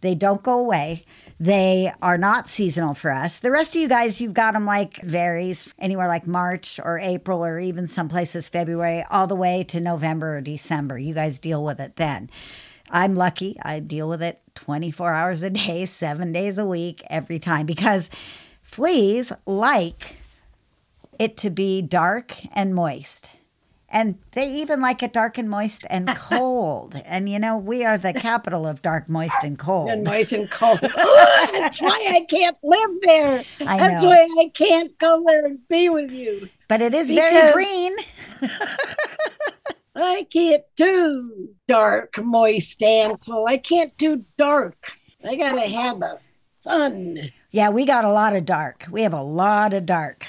[0.00, 1.04] They don't go away.
[1.44, 3.40] They are not seasonal for us.
[3.40, 7.44] The rest of you guys, you've got them like varies anywhere like March or April
[7.44, 10.98] or even some places February, all the way to November or December.
[10.98, 12.30] You guys deal with it then.
[12.88, 13.58] I'm lucky.
[13.62, 18.08] I deal with it 24 hours a day, seven days a week, every time because
[18.62, 20.16] fleas like
[21.18, 23.28] it to be dark and moist.
[23.94, 27.00] And they even like it dark and moist and cold.
[27.06, 29.88] and you know, we are the capital of dark, moist, and cold.
[29.88, 30.80] and nice and cold.
[30.82, 33.44] That's why I can't live there.
[33.60, 34.08] I That's know.
[34.08, 36.48] why I can't go there and be with you.
[36.66, 37.96] But it is very green.
[39.94, 43.48] I can't do dark, moist, and cold.
[43.48, 44.92] I can't do dark.
[45.24, 47.30] I gotta have the sun.
[47.52, 48.86] Yeah, we got a lot of dark.
[48.90, 50.26] We have a lot of dark.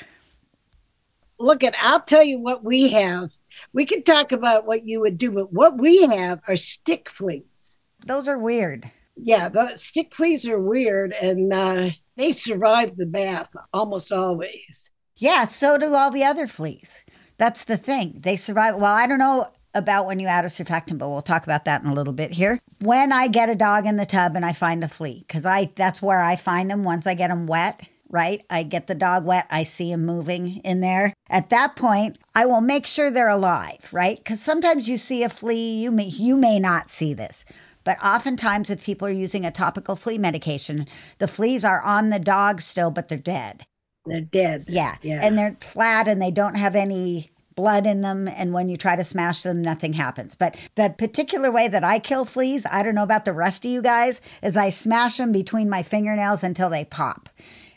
[1.39, 3.33] Look at, I'll tell you what we have.
[3.73, 7.77] We could talk about what you would do, but what we have are stick fleas.
[8.05, 8.91] Those are weird.
[9.15, 14.91] Yeah, the stick fleas are weird and uh, they survive the bath almost always.
[15.15, 17.03] Yeah, so do all the other fleas.
[17.37, 18.19] That's the thing.
[18.21, 18.75] They survive.
[18.75, 21.83] Well, I don't know about when you add a surfactant, but we'll talk about that
[21.83, 22.59] in a little bit here.
[22.81, 25.71] When I get a dog in the tub and I find a flea, because I
[25.75, 27.87] that's where I find them once I get them wet.
[28.09, 29.47] Right, I get the dog wet.
[29.49, 31.13] I see him moving in there.
[31.29, 33.89] At that point, I will make sure they're alive.
[33.91, 37.45] Right, because sometimes you see a flea, you may you may not see this,
[37.83, 40.87] but oftentimes if people are using a topical flea medication,
[41.19, 43.65] the fleas are on the dog still, but they're dead.
[44.05, 44.65] They're dead.
[44.67, 44.95] Yeah.
[45.01, 45.19] Yeah.
[45.23, 48.27] And they're flat and they don't have any blood in them.
[48.27, 50.35] And when you try to smash them, nothing happens.
[50.35, 53.71] But the particular way that I kill fleas, I don't know about the rest of
[53.71, 57.29] you guys, is I smash them between my fingernails until they pop.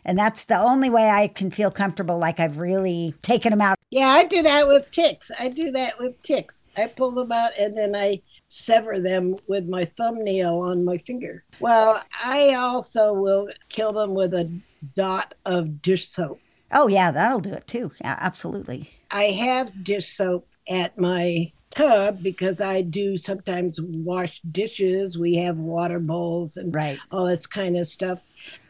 [0.04, 3.76] And that's the only way I can feel comfortable, like I've really taken them out.
[3.90, 5.30] Yeah, I do that with ticks.
[5.38, 6.64] I do that with ticks.
[6.76, 11.44] I pull them out and then I sever them with my thumbnail on my finger.
[11.61, 14.50] Well, I also will kill them with a
[14.94, 16.40] dot of dish soap.
[16.70, 17.92] Oh, yeah, that'll do it too.
[18.00, 18.90] Yeah, absolutely.
[19.11, 25.18] I have dish soap at my tub because I do sometimes wash dishes.
[25.18, 26.98] We have water bowls and Right.
[27.11, 28.20] all this kind of stuff.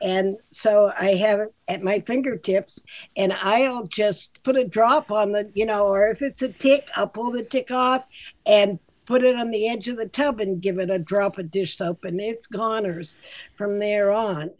[0.03, 2.81] And so I have it at my fingertips,
[3.17, 6.89] and I'll just put a drop on the, you know, or if it's a tick,
[6.97, 8.07] I'll pull the tick off
[8.47, 11.51] and put it on the edge of the tub and give it a drop of
[11.51, 13.17] dish soap, and it's goners
[13.57, 14.51] from there on.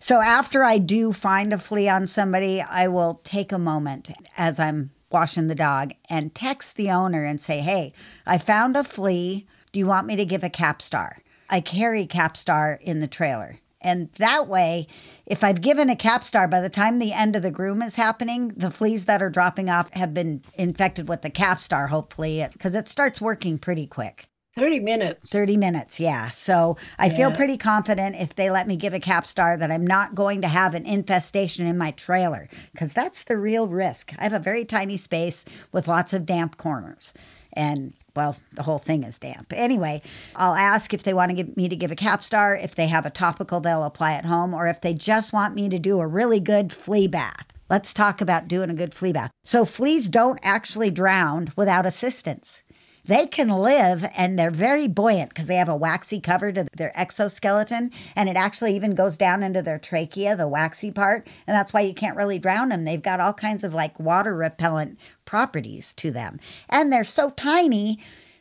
[0.00, 4.60] So after I do find a flea on somebody, I will take a moment as
[4.60, 7.92] I'm washing the dog and text the owner and say, Hey,
[8.24, 9.46] I found a flea.
[9.72, 11.18] Do you want me to give a Capstar?
[11.50, 13.56] I carry Capstar in the trailer.
[13.80, 14.86] And that way,
[15.24, 18.48] if I've given a Capstar, by the time the end of the groom is happening,
[18.56, 22.88] the fleas that are dropping off have been infected with the Capstar, hopefully, because it
[22.88, 24.28] starts working pretty quick.
[24.58, 25.30] 30 minutes.
[25.30, 26.28] 30 minutes, yeah.
[26.30, 30.16] So I feel pretty confident if they let me give a Capstar that I'm not
[30.16, 34.12] going to have an infestation in my trailer because that's the real risk.
[34.18, 37.12] I have a very tiny space with lots of damp corners.
[37.52, 39.52] And well, the whole thing is damp.
[39.54, 40.02] Anyway,
[40.34, 42.60] I'll ask if they want to give me to give a Capstar.
[42.60, 45.68] If they have a topical, they'll apply at home, or if they just want me
[45.68, 47.46] to do a really good flea bath.
[47.70, 49.30] Let's talk about doing a good flea bath.
[49.44, 52.60] So, fleas don't actually drown without assistance
[53.08, 56.92] they can live and they're very buoyant because they have a waxy cover to their
[56.94, 61.26] exoskeleton and it actually even goes down into their trachea, the waxy part.
[61.46, 62.84] And that's why you can't really drown them.
[62.84, 66.38] They've got all kinds of like water repellent properties to them.
[66.68, 67.98] And they're so tiny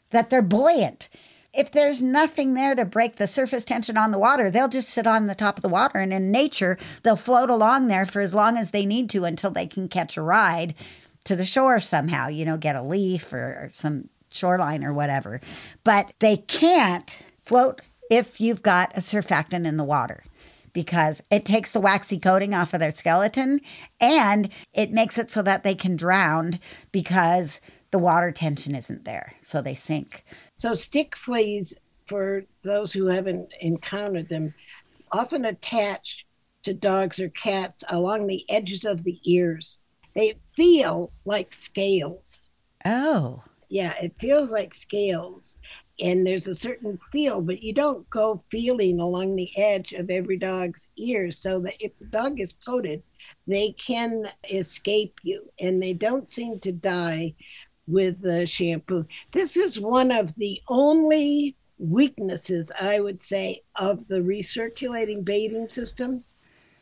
[0.09, 1.07] that they're buoyant.
[1.53, 5.07] If there's nothing there to break the surface tension on the water, they'll just sit
[5.07, 5.99] on the top of the water.
[5.99, 9.49] And in nature, they'll float along there for as long as they need to until
[9.49, 10.75] they can catch a ride
[11.23, 15.41] to the shore somehow, you know, get a leaf or, some shoreline or whatever.
[15.83, 20.23] But they can't float if you've got a surfactant in the water
[20.73, 23.61] because it takes the waxy coating off of their skeleton
[23.99, 26.59] and it makes it so that they can drown
[26.91, 27.59] because
[27.91, 29.33] the water tension isn't there.
[29.41, 30.23] So they sink.
[30.57, 31.73] So stick fleas,
[32.05, 34.53] for those who haven't encountered them,
[35.11, 36.25] often attached
[36.63, 39.79] to dogs or cats along the edges of the ears.
[40.13, 42.49] They feel like scales.
[42.85, 43.43] Oh.
[43.69, 45.57] Yeah, it feels like scales.
[45.99, 50.37] And there's a certain feel, but you don't go feeling along the edge of every
[50.37, 53.01] dog's ears so that if the dog is coated,
[53.47, 57.33] they can escape you and they don't seem to die
[57.87, 59.07] with the shampoo.
[59.31, 66.23] This is one of the only weaknesses, I would say, of the recirculating bathing system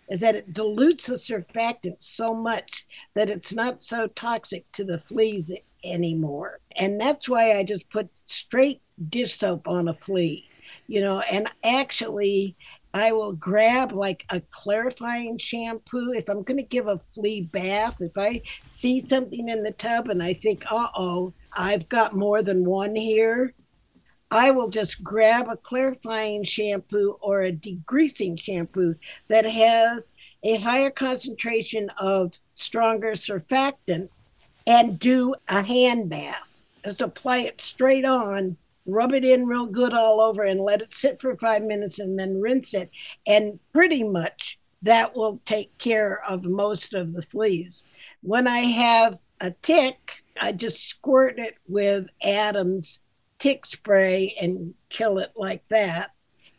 [0.09, 4.99] is that it dilutes the surfactant so much that it's not so toxic to the
[4.99, 5.51] fleas
[5.83, 6.59] anymore.
[6.75, 10.47] And that's why I just put straight dish soap on a flea,
[10.87, 12.55] you know, and actually
[12.93, 16.13] I will grab like a clarifying shampoo.
[16.13, 20.07] If I'm going to give a flea bath, if I see something in the tub
[20.07, 23.53] and I think, uh oh, I've got more than one here,
[24.31, 28.95] I will just grab a clarifying shampoo or a degreasing shampoo
[29.27, 34.09] that has a higher concentration of stronger surfactant
[34.67, 36.63] and do a hand bath.
[36.83, 40.93] Just apply it straight on rub it in real good all over and let it
[40.93, 42.89] sit for five minutes and then rinse it.
[43.25, 47.83] And pretty much that will take care of most of the fleas.
[48.21, 53.01] When I have a tick, I just squirt it with Adams
[53.39, 56.11] tick spray and kill it like that.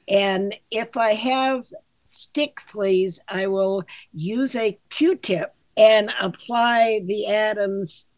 [0.08, 1.66] And if I have
[2.04, 8.08] stick fleas, I will use a Q tip and apply the Adams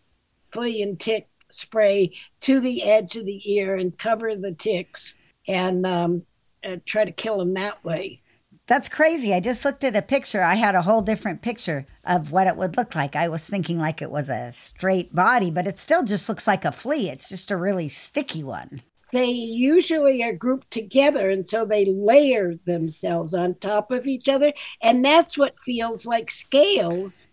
[0.52, 5.14] flea and tick spray to the edge of the ear and cover the ticks
[5.46, 6.22] and um,
[6.64, 8.22] uh, try to kill them that way.
[8.68, 9.32] That's crazy.
[9.32, 10.42] I just looked at a picture.
[10.42, 13.16] I had a whole different picture of what it would look like.
[13.16, 16.66] I was thinking like it was a straight body, but it still just looks like
[16.66, 17.08] a flea.
[17.08, 18.82] It's just a really sticky one.
[19.10, 24.52] They usually are grouped together, and so they layer themselves on top of each other.
[24.82, 27.28] And that's what feels like scales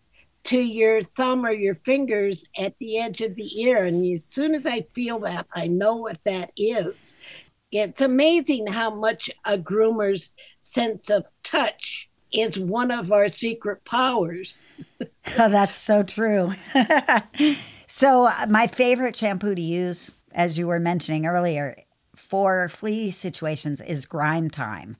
[0.46, 3.84] to your thumb or your fingers at the edge of the ear.
[3.84, 7.14] And as soon as I feel that, I know what that is.
[7.78, 14.66] It's amazing how much a groomer's sense of touch is one of our secret powers.
[15.02, 16.54] oh, that's so true.
[17.88, 21.76] so, uh, my favorite shampoo to use, as you were mentioning earlier,
[22.16, 24.96] for flea situations is Grime Time.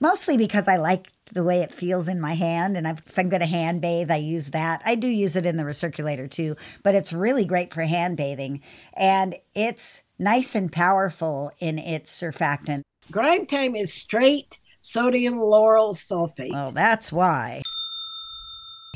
[0.00, 2.76] Mostly because I like the way it feels in my hand.
[2.76, 4.82] And if I'm going to hand bathe, I use that.
[4.84, 8.62] I do use it in the recirculator too, but it's really great for hand bathing.
[8.94, 12.82] And it's nice and powerful in its surfactant.
[13.10, 16.52] Grime time is straight sodium lauryl sulfate.
[16.52, 17.62] Well, that's why.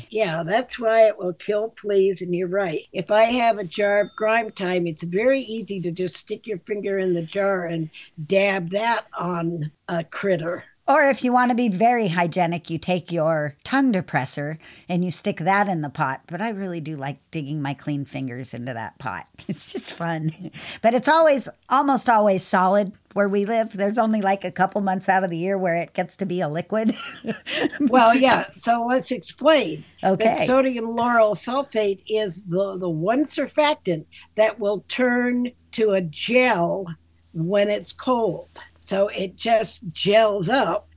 [0.09, 2.21] Yeah, that's why it will kill fleas.
[2.21, 2.85] And you're right.
[2.91, 6.57] If I have a jar of grime time, it's very easy to just stick your
[6.57, 7.89] finger in the jar and
[8.25, 10.65] dab that on a critter.
[10.89, 14.57] Or if you want to be very hygienic, you take your tongue depressor
[14.89, 16.21] and you stick that in the pot.
[16.25, 19.27] But I really do like digging my clean fingers into that pot.
[19.47, 20.51] It's just fun.
[20.81, 23.73] But it's always, almost always solid where we live.
[23.73, 26.39] There's only like a couple months out of the year where it gets to be
[26.39, 26.95] a liquid.
[27.79, 28.45] well, yeah.
[28.53, 29.83] So let's explain.
[30.03, 30.23] Okay.
[30.23, 36.87] That sodium lauryl sulfate is the, the one surfactant that will turn to a gel
[37.33, 38.49] when it's cold.
[38.89, 40.87] So it just gels up.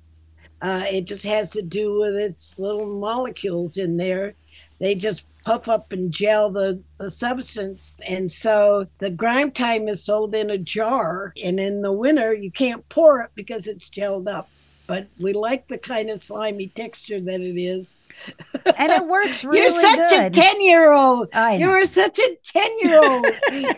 [0.62, 4.34] Uh, it just has to do with its little molecules in there.
[4.78, 7.92] They just puff up and gel the, the substance.
[8.00, 11.34] And so the grime time is sold in a jar.
[11.44, 14.48] And in the winter, you can't pour it because it's gelled up
[14.92, 18.02] but we like the kind of slimy texture that it is.
[18.76, 19.70] And it works really well.
[19.70, 20.36] You're such good.
[20.36, 21.28] a 10 year old.
[21.56, 23.26] You were such a 10 year old.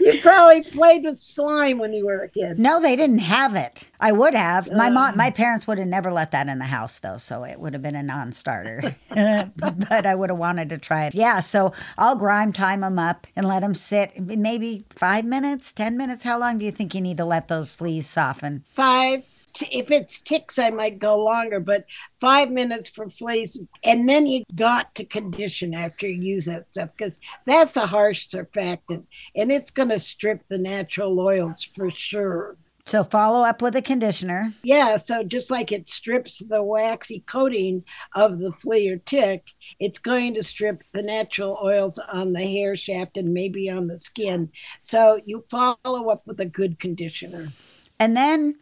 [0.01, 2.59] you probably played with slime when you were a kid.
[2.59, 3.85] No, they didn't have it.
[4.01, 4.73] I would have.
[4.73, 4.91] My uh.
[4.91, 7.75] mom, my parents would have never let that in the house, though, so it would
[7.75, 8.97] have been a non-starter.
[9.11, 11.15] but I would have wanted to try it.
[11.15, 14.19] Yeah, so I'll grime time them up and let them sit.
[14.19, 16.25] Maybe five minutes, ten minutes.
[16.25, 18.65] How long do you think you need to let those fleas soften?
[18.75, 19.34] Five.
[19.55, 21.85] T- If it's ticks, I might go longer, but
[22.21, 23.61] five minutes for fleas.
[23.83, 28.27] And then you got to condition after you use that stuff because that's a harsh
[28.27, 32.57] surfactant and it's going to strip the natural oils for sure.
[32.87, 34.53] So follow up with a conditioner.
[34.63, 37.85] Yeah, so just like it strips the waxy coating
[38.15, 42.77] of the flea or tick, it's going to strip the natural oils on the hair
[42.77, 44.51] shaft and maybe on the skin.
[44.81, 47.53] So you follow up with a good conditioner.
[47.99, 48.57] And then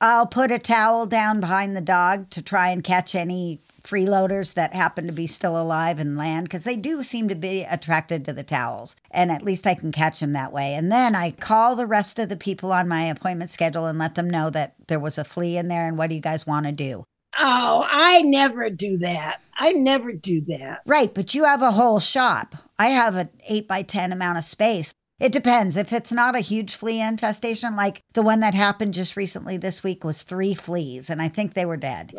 [0.00, 4.74] I'll put a towel down behind the dog to try and catch any freeloaders that
[4.74, 8.32] happen to be still alive and land because they do seem to be attracted to
[8.32, 8.94] the towels.
[9.10, 10.74] And at least I can catch them that way.
[10.74, 14.16] And then I call the rest of the people on my appointment schedule and let
[14.16, 16.66] them know that there was a flea in there and what do you guys want
[16.66, 17.04] to do?
[17.38, 19.40] Oh, I never do that.
[19.56, 20.82] I never do that.
[20.84, 22.54] Right, but you have a whole shop.
[22.78, 24.92] I have an 8 by 10 amount of space.
[25.18, 25.76] It depends.
[25.76, 29.82] If it's not a huge flea infestation, like the one that happened just recently this
[29.82, 32.12] week was three fleas, and I think they were dead.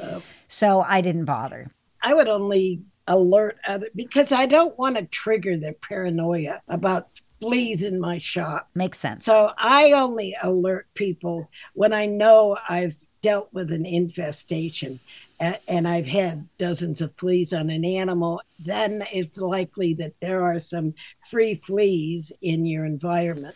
[0.48, 1.70] So I didn't bother.
[2.02, 7.84] I would only alert other because I don't want to trigger their paranoia about fleas
[7.84, 8.70] in my shop.
[8.74, 9.24] Makes sense.
[9.24, 15.00] So I only alert people when I know I've dealt with an infestation
[15.40, 18.42] and I've had dozens of fleas on an animal.
[18.60, 20.94] Then it's likely that there are some
[21.30, 23.56] free fleas in your environment.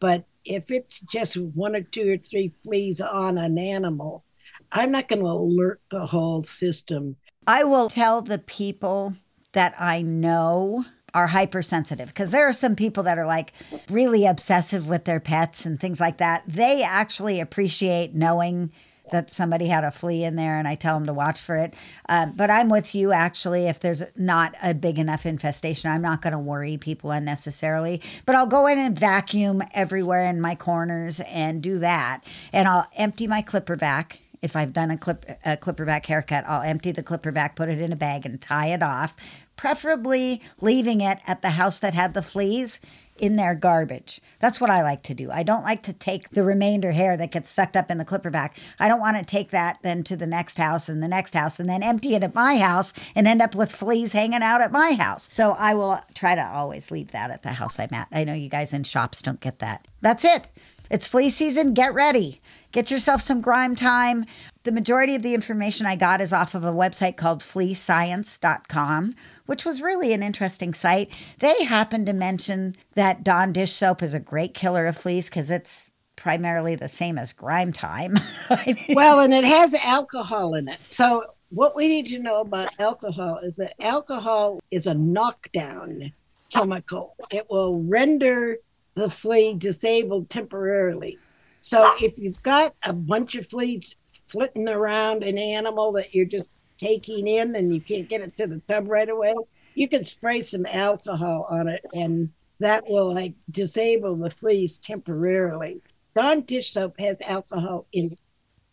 [0.00, 4.24] But if it's just one or two or three fleas on an animal,
[4.70, 7.16] I'm not going to alert the whole system.
[7.46, 9.14] I will tell the people
[9.52, 13.52] that I know are hypersensitive because there are some people that are like
[13.88, 16.42] really obsessive with their pets and things like that.
[16.46, 18.72] They actually appreciate knowing
[19.12, 21.74] that somebody had a flea in there and I tell them to watch for it.
[22.08, 23.66] Um, but I'm with you actually.
[23.66, 28.00] If there's not a big enough infestation, I'm not going to worry people unnecessarily.
[28.26, 32.24] But I'll go in and vacuum everywhere in my corners and do that.
[32.52, 36.44] And I'll empty my clipper vac if I've done a clip a clipper vac haircut,
[36.46, 39.16] I'll empty the clipper vac, put it in a bag, and tie it off.
[39.56, 42.78] Preferably leaving it at the house that had the fleas
[43.16, 44.20] in their garbage.
[44.40, 45.30] That's what I like to do.
[45.30, 48.30] I don't like to take the remainder hair that gets sucked up in the clipper
[48.30, 48.56] vac.
[48.78, 51.60] I don't want to take that then to the next house and the next house
[51.60, 54.72] and then empty it at my house and end up with fleas hanging out at
[54.72, 55.28] my house.
[55.30, 58.08] So I will try to always leave that at the house I'm at.
[58.10, 59.86] I know you guys in shops don't get that.
[60.00, 60.48] That's it.
[60.90, 61.74] It's flea season.
[61.74, 62.40] Get ready.
[62.70, 64.26] Get yourself some grime time.
[64.64, 69.14] The majority of the information I got is off of a website called fleascience.com,
[69.46, 71.10] which was really an interesting site.
[71.38, 75.50] They happened to mention that Dawn dish soap is a great killer of fleas because
[75.50, 78.18] it's primarily the same as grime time.
[78.90, 80.78] Well, and it has alcohol in it.
[80.86, 86.12] So, what we need to know about alcohol is that alcohol is a knockdown
[86.50, 88.58] chemical, it will render
[88.94, 91.18] the flea disabled temporarily.
[91.60, 93.96] So, if you've got a bunch of fleas
[94.28, 98.46] flitting around an animal that you're just taking in and you can't get it to
[98.46, 99.34] the tub right away,
[99.74, 105.80] you can spray some alcohol on it and that will like disable the fleas temporarily.
[106.16, 108.20] Dawn dish soap has alcohol in it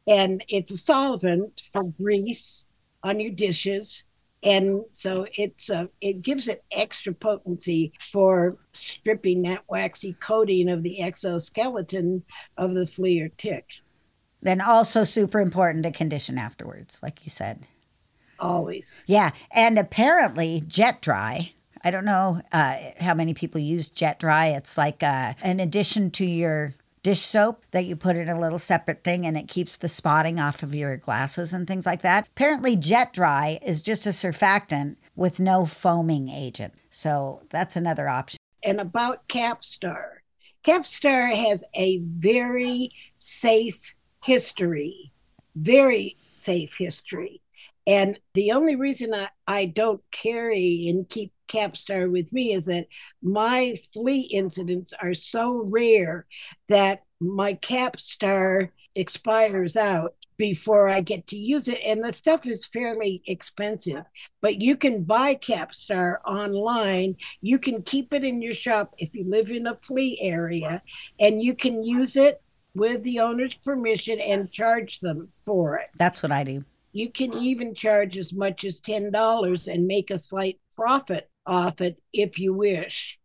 [0.07, 2.67] and it's a solvent for grease
[3.03, 4.03] on your dishes
[4.43, 10.81] and so it's uh, it gives it extra potency for stripping that waxy coating of
[10.81, 12.23] the exoskeleton
[12.57, 13.81] of the flea or tick
[14.41, 17.67] then also super important to condition afterwards, like you said.
[18.41, 21.53] Always Yeah, and apparently Jet Dry.
[21.83, 24.47] I don't know uh, how many people use Jet Dry.
[24.47, 28.59] It's like uh, an addition to your dish soap that you put in a little
[28.59, 32.27] separate thing, and it keeps the spotting off of your glasses and things like that.
[32.35, 38.37] Apparently, Jet Dry is just a surfactant with no foaming agent, so that's another option.
[38.63, 40.21] and about capstar
[40.63, 45.11] capstar has a very safe history
[45.55, 47.41] very safe history
[47.87, 52.87] and the only reason I, I don't carry and keep capstar with me is that
[53.21, 56.25] my flea incidents are so rare
[56.69, 61.79] that my capstar expires out before I get to use it.
[61.85, 64.05] And the stuff is fairly expensive,
[64.41, 67.17] but you can buy Capstar online.
[67.41, 70.81] You can keep it in your shop if you live in a flea area,
[71.19, 72.41] and you can use it
[72.73, 75.89] with the owner's permission and charge them for it.
[75.95, 76.65] That's what I do.
[76.91, 82.01] You can even charge as much as $10 and make a slight profit off it
[82.13, 83.17] if you wish.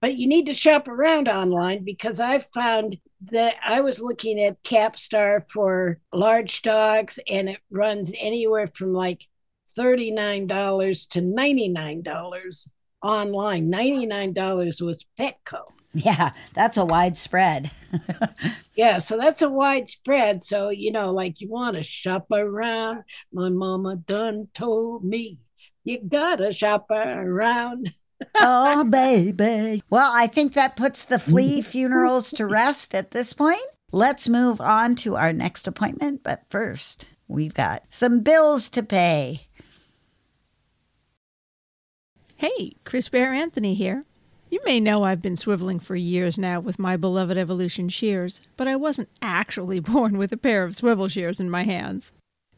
[0.00, 2.98] But you need to shop around online because I've found
[3.30, 9.26] that I was looking at Capstar for large dogs and it runs anywhere from like
[9.78, 12.68] $39 to $99
[13.02, 13.72] online.
[13.72, 15.62] $99 was Petco.
[15.94, 17.70] Yeah, that's a widespread.
[18.74, 20.42] Yeah, so that's a widespread.
[20.42, 23.04] So, you know, like you want to shop around.
[23.32, 25.38] My mama done told me
[25.84, 27.94] you gotta shop around.
[28.34, 29.82] oh, baby.
[29.90, 33.60] Well, I think that puts the flea funerals to rest at this point.
[33.92, 36.22] Let's move on to our next appointment.
[36.24, 39.46] But first, we've got some bills to pay.
[42.36, 44.04] Hey, Chris Bear Anthony here.
[44.54, 48.68] You may know I've been swiveling for years now with my beloved Evolution shears, but
[48.68, 52.12] I wasn't actually born with a pair of swivel shears in my hands.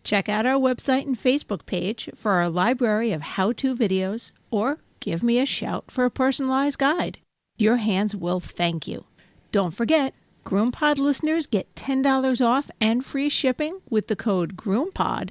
[0.05, 4.81] Check out our website and Facebook page for our library of how to videos, or
[5.01, 7.19] give me a shout for a personalized guide.
[7.57, 9.07] Your hands will thank you.
[9.51, 10.13] Don't forget,
[10.45, 15.31] GroomPod listeners get $10 off and free shipping with the code GroomPod.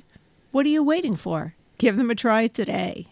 [0.50, 1.54] What are you waiting for?
[1.78, 3.06] Give them a try today.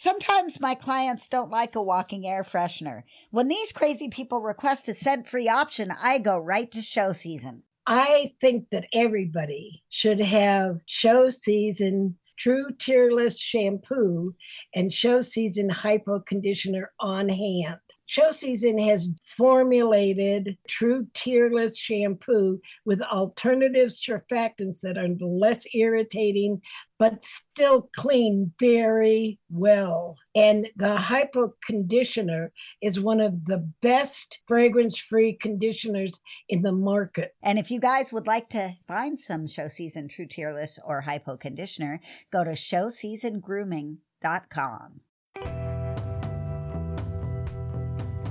[0.00, 3.02] Sometimes my clients don't like a walking air freshener.
[3.32, 7.64] When these crazy people request a scent free option, I go right to show season.
[7.84, 14.36] I think that everybody should have show season true tearless shampoo
[14.72, 17.80] and show season hypo conditioner on hand.
[18.08, 26.62] Show Season has formulated true tearless shampoo with alternative surfactants that are less irritating
[26.98, 30.16] but still clean very well.
[30.34, 32.52] And the Hypo Conditioner
[32.82, 37.36] is one of the best fragrance free conditioners in the market.
[37.42, 41.36] And if you guys would like to find some Show Season True Tearless or Hypo
[41.36, 42.00] Conditioner,
[42.32, 45.00] go to showseasongrooming.com.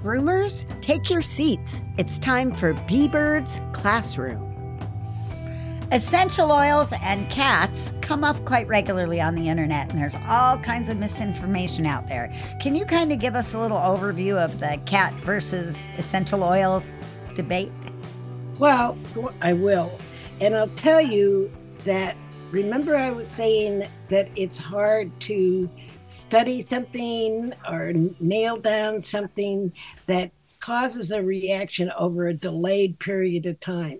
[0.03, 1.81] Groomers, take your seats.
[1.97, 4.43] It's time for Bee Bird's Classroom.
[5.91, 10.89] Essential oils and cats come up quite regularly on the internet, and there's all kinds
[10.89, 12.31] of misinformation out there.
[12.61, 16.83] Can you kind of give us a little overview of the cat versus essential oil
[17.33, 17.71] debate?
[18.59, 18.97] Well,
[19.41, 19.97] I will.
[20.41, 21.51] And I'll tell you
[21.85, 22.15] that
[22.51, 25.69] remember, I was saying that it's hard to
[26.08, 29.74] study something or nail down something
[30.08, 33.99] that causes a reaction over a delayed period of time.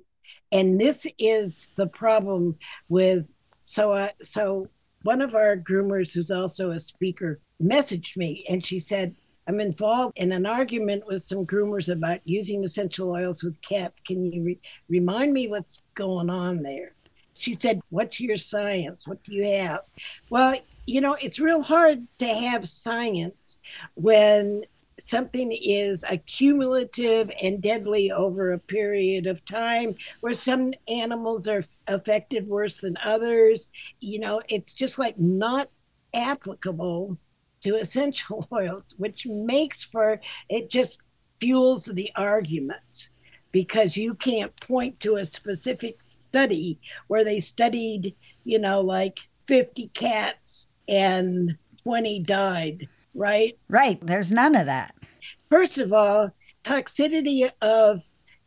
[0.52, 4.70] And this is the problem with so uh, so
[5.04, 9.14] one of our groomers who's also a speaker messaged me and she said
[9.48, 14.02] I'm involved in an argument with some groomers about using essential oils with cats.
[14.02, 16.92] Can you re- remind me what's going on there?
[17.34, 19.08] She said, What's your science?
[19.08, 19.82] What do you have?
[20.30, 23.60] Well, you know, it's real hard to have science
[23.96, 24.64] when
[25.00, 32.48] something is accumulative and deadly over a period of time where some animals are affected
[32.48, 33.70] worse than others.
[34.00, 35.70] You know it's just like not
[36.16, 37.18] applicable
[37.62, 40.20] to essential oils which makes for
[40.50, 41.00] it just
[41.40, 43.10] fuels the arguments
[43.52, 49.90] because you can't point to a specific study where they studied you know like 50
[49.90, 53.58] cats and 20 died, right?
[53.70, 54.00] Right.
[54.06, 54.96] There's none of that.
[55.50, 56.32] First of all,
[56.64, 58.04] toxicity of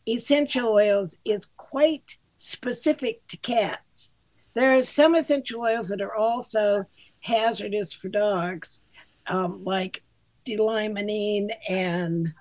[0.07, 4.15] essential oils is quite specific to cats.
[4.55, 6.87] There are some essential oils that are also
[7.21, 8.81] hazardous for dogs,
[9.27, 10.03] um, like
[10.45, 12.35] d-limonene and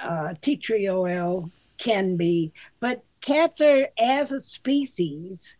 [0.00, 2.52] uh, tea tree oil can be.
[2.80, 5.58] But cats are, as a species,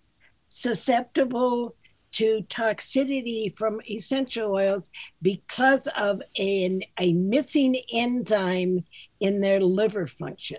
[0.48, 1.74] susceptible
[2.12, 4.90] to toxicity from essential oils
[5.20, 8.84] because of an, a missing enzyme
[9.20, 10.58] in their liver function.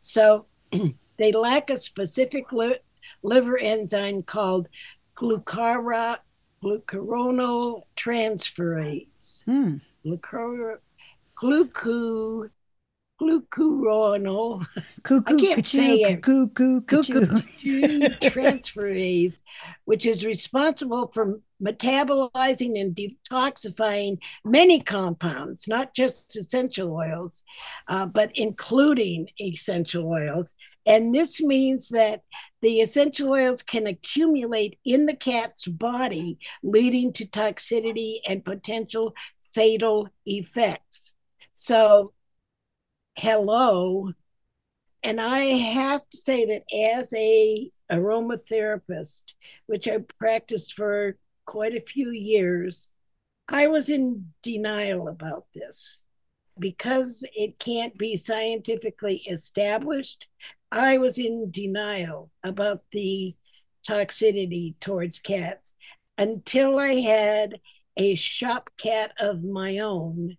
[0.00, 0.46] So
[1.16, 2.78] they lack a specific li-
[3.22, 4.68] liver enzyme called
[5.16, 6.18] glucara,
[6.62, 9.44] glucuronoltransferase.
[9.44, 9.76] Hmm.
[10.04, 10.78] Glucur,
[11.36, 12.50] glucu,
[13.22, 14.66] glucuronol.
[15.02, 16.22] Cuckoo, I can't say it.
[16.22, 17.26] Cuckoo, cuckoo,
[18.22, 19.42] transferase,
[19.84, 27.44] which is responsible for metabolizing and detoxifying many compounds, not just essential oils,
[27.88, 30.54] uh, but including essential oils.
[30.84, 32.22] And this means that
[32.60, 39.14] the essential oils can accumulate in the cat's body, leading to toxicity and potential
[39.54, 41.14] fatal effects.
[41.54, 42.12] So,
[43.16, 44.12] hello,
[45.02, 49.34] and I have to say that as a aromatherapist,
[49.66, 52.88] which I practiced for quite a few years,
[53.48, 56.02] I was in denial about this.
[56.58, 60.28] Because it can't be scientifically established,
[60.70, 63.34] I was in denial about the
[63.88, 65.72] toxicity towards cats
[66.18, 67.60] until I had
[67.96, 70.36] a shop cat of my own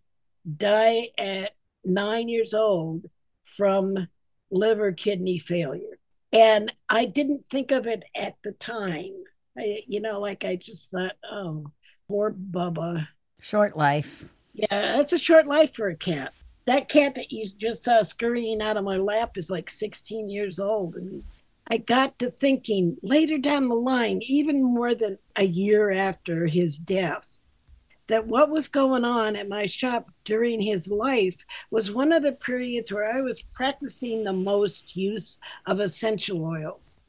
[0.57, 1.53] die at
[1.83, 3.05] nine years old
[3.43, 4.07] from
[4.51, 5.99] liver kidney failure.
[6.31, 9.13] And I didn't think of it at the time.
[9.57, 11.67] I, you know, like I just thought, oh,
[12.07, 13.07] poor Bubba.
[13.39, 14.25] Short life.
[14.53, 16.33] Yeah, that's a short life for a cat.
[16.65, 20.59] That cat that you just saw scurrying out of my lap is like 16 years
[20.59, 20.95] old.
[20.95, 21.23] And
[21.67, 26.77] I got to thinking later down the line, even more than a year after his
[26.77, 27.32] death,
[28.07, 31.37] that what was going on at my shop during his life
[31.71, 36.99] was one of the periods where I was practicing the most use of essential oils.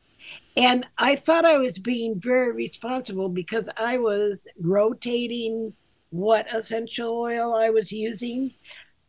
[0.56, 5.74] And I thought I was being very responsible because I was rotating
[6.10, 8.52] what essential oil I was using.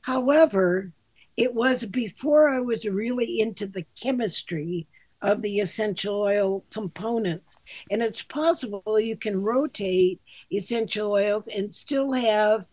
[0.01, 0.91] However,
[1.37, 4.87] it was before I was really into the chemistry
[5.21, 7.57] of the essential oil components.
[7.89, 12.67] And it's possible you can rotate essential oils and still have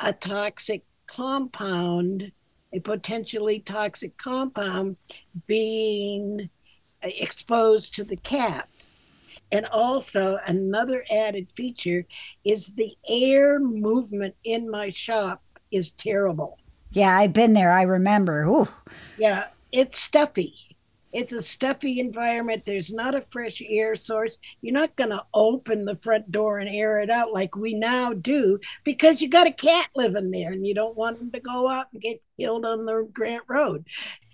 [0.00, 2.32] a toxic compound,
[2.72, 4.96] a potentially toxic compound
[5.46, 6.50] being
[7.02, 8.68] exposed to the cat.
[9.52, 12.06] And also, another added feature
[12.44, 16.58] is the air movement in my shop is terrible.
[16.90, 17.70] Yeah, I've been there.
[17.70, 18.44] I remember.
[18.44, 18.68] Ooh.
[19.18, 20.54] Yeah, it's stuffy.
[21.14, 22.64] It's a stuffy environment.
[22.66, 24.36] There's not a fresh air source.
[24.60, 28.12] You're not going to open the front door and air it out like we now
[28.12, 31.70] do because you got a cat living there and you don't want them to go
[31.70, 33.86] out and get killed on the Grant Road.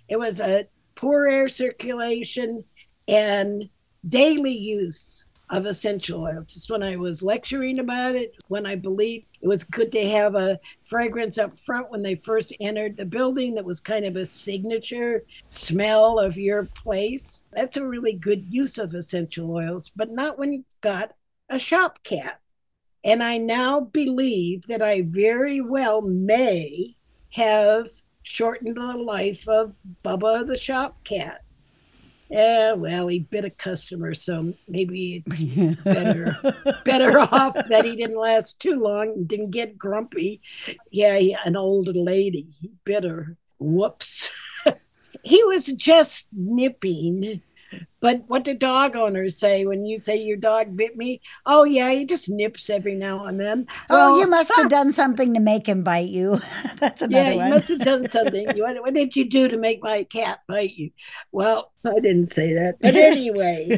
[0.09, 2.65] It was a poor air circulation
[3.07, 3.69] and
[4.09, 6.55] daily use of essential oils.
[6.55, 10.35] Just when I was lecturing about it, when I believed it was good to have
[10.35, 14.27] a fragrance up front when they first entered the building that was kind of a
[14.27, 17.43] signature smell of your place.
[17.53, 21.15] That's a really good use of essential oils, but not when you've got
[21.49, 22.41] a shop cat.
[23.03, 26.97] And I now believe that I very well may
[27.31, 27.89] have
[28.23, 31.43] shortened the life of Bubba the shop cat.
[32.31, 35.43] Yeah, well, he bit a customer, so maybe it's
[35.83, 36.37] better
[36.85, 40.41] better off that he didn't last too long and didn't get grumpy.
[40.93, 43.37] Yeah, he, an old lady, he bit her.
[43.59, 44.31] Whoops.
[45.25, 47.43] he was just nipping.
[48.01, 51.21] But what do dog owners say when you say your dog bit me?
[51.45, 53.67] Oh yeah, he just nips every now and then.
[53.91, 56.41] Oh, Well, you must have done something to make him bite you.
[56.79, 58.59] That's another Yeah, you must have done something.
[58.59, 60.91] What, what did you do to make my cat bite you?
[61.33, 62.77] Well, I didn't say that.
[62.81, 63.77] But anyway,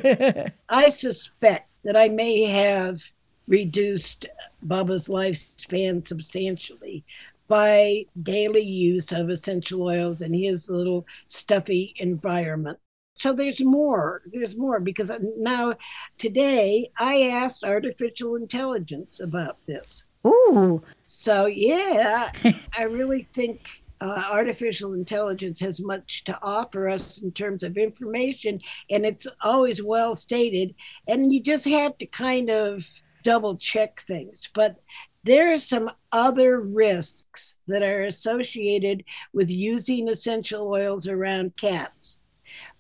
[0.68, 3.00] I suspect that I may have
[3.48, 4.26] reduced
[4.64, 7.04] Bubba's lifespan substantially
[7.48, 12.78] by daily use of essential oils in his little stuffy environment.
[13.22, 14.20] So there's more.
[14.26, 15.74] There's more because now
[16.18, 20.08] today I asked artificial intelligence about this.
[20.26, 22.32] Ooh, So yeah,
[22.76, 28.60] I really think uh, artificial intelligence has much to offer us in terms of information,
[28.90, 30.74] and it's always well stated.
[31.06, 32.84] And you just have to kind of
[33.22, 34.50] double check things.
[34.52, 34.80] But
[35.22, 42.21] there are some other risks that are associated with using essential oils around cats.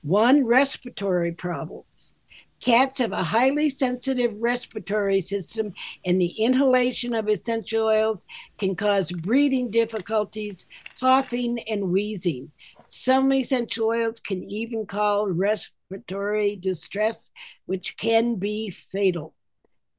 [0.02, 2.14] One, respiratory problems.
[2.60, 5.74] Cats have a highly sensitive respiratory system,
[6.04, 8.24] and the inhalation of essential oils
[8.58, 10.66] can cause breathing difficulties,
[10.98, 12.52] coughing, and wheezing.
[12.84, 17.30] Some essential oils can even cause respiratory distress,
[17.66, 19.34] which can be fatal.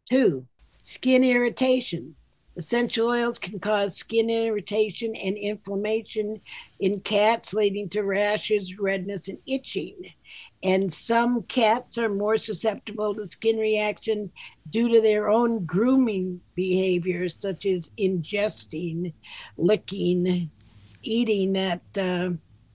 [0.09, 0.47] Two,
[0.79, 2.15] skin irritation.
[2.55, 6.41] Essential oils can cause skin irritation and inflammation
[6.79, 10.13] in cats, leading to rashes, redness, and itching.
[10.61, 14.31] And some cats are more susceptible to skin reaction
[14.69, 19.13] due to their own grooming behaviors, such as ingesting,
[19.57, 20.49] licking,
[21.01, 22.29] eating that uh,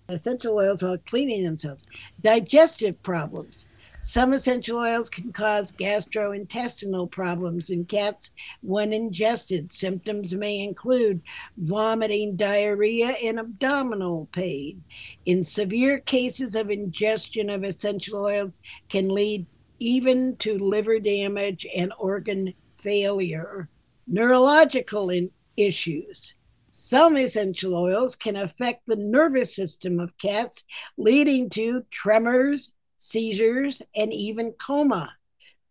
[0.09, 1.87] essential oils while cleaning themselves.
[2.21, 3.67] Digestive problems.
[4.09, 8.31] Some essential oils can cause gastrointestinal problems in cats
[8.63, 9.71] when ingested.
[9.71, 11.21] Symptoms may include
[11.59, 14.83] vomiting, diarrhea, and abdominal pain.
[15.27, 19.45] In severe cases of ingestion of essential oils can lead
[19.79, 23.69] even to liver damage and organ failure.
[24.07, 25.13] Neurological
[25.59, 26.33] issues.
[26.71, 30.65] Some essential oils can affect the nervous system of cats,
[30.97, 35.15] leading to tremors, seizures, and even coma.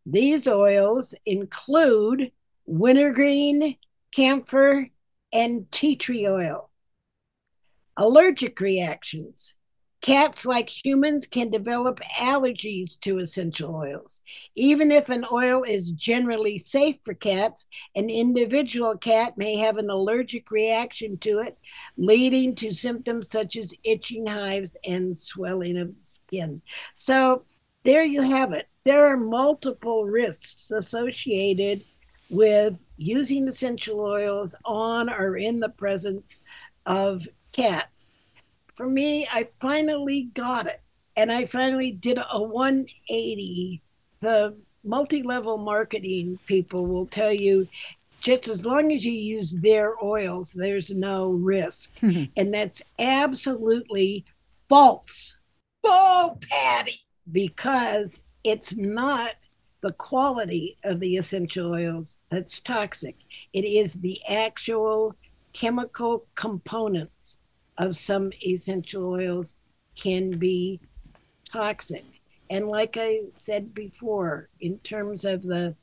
[0.05, 2.32] These oils include
[2.65, 3.75] wintergreen,
[4.11, 4.88] camphor,
[5.32, 6.71] and tea tree oil.
[7.95, 9.53] Allergic reactions.
[10.01, 14.21] Cats, like humans, can develop allergies to essential oils.
[14.55, 19.89] Even if an oil is generally safe for cats, an individual cat may have an
[19.89, 21.57] allergic reaction to it,
[21.97, 26.61] leading to symptoms such as itching hives and swelling of the skin.
[26.93, 27.45] So,
[27.83, 28.67] there you have it.
[28.83, 31.83] There are multiple risks associated
[32.29, 36.41] with using essential oils on or in the presence
[36.85, 38.13] of cats.
[38.78, 40.82] For me, I finally got it.
[41.15, 43.82] And I finally did a 180.
[44.19, 47.67] The multi level marketing people will tell you
[48.21, 51.91] just as long as you use their oils, there's no risk.
[52.01, 54.25] and that's absolutely
[54.69, 55.38] false.
[55.84, 57.01] Oh, Patty,
[57.32, 59.34] because it's not
[59.82, 63.15] the quality of the essential oils that's toxic.
[63.53, 65.15] It is the actual
[65.53, 67.39] chemical components
[67.78, 69.55] of some essential oils
[69.95, 70.80] can be
[71.51, 72.03] toxic.
[72.49, 75.75] And like I said before, in terms of the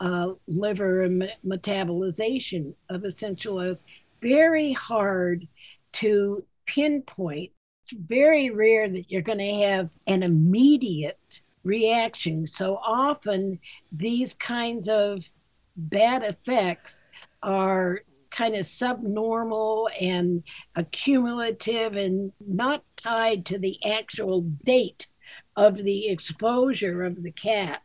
[0.00, 3.84] uh, liver and me- metabolization of essential oils,
[4.20, 5.46] very hard
[5.92, 7.50] to pinpoint.
[7.84, 12.46] It's very rare that you're going to have an immediate reaction.
[12.46, 13.60] So often,
[13.90, 15.30] these kinds of
[15.76, 17.02] bad effects
[17.42, 18.02] are
[18.32, 20.42] kind of subnormal and
[20.74, 25.06] accumulative and not tied to the actual date
[25.54, 27.82] of the exposure of the cat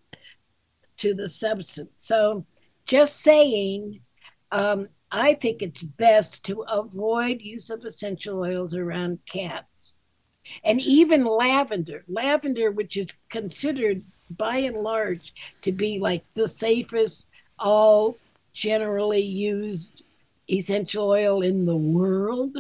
[0.98, 2.02] to the substance.
[2.02, 2.46] So,
[2.86, 4.00] just saying,
[4.52, 9.98] um, I think it's best to avoid use of essential oils around cats.
[10.64, 17.28] And even lavender, lavender, which is considered by and large to be like the safest,
[17.60, 18.18] all
[18.54, 20.04] generally used
[20.50, 22.58] essential oil in the world.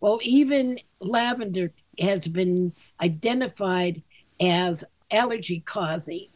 [0.00, 4.02] Well, even lavender has been identified
[4.40, 6.28] as allergy causing.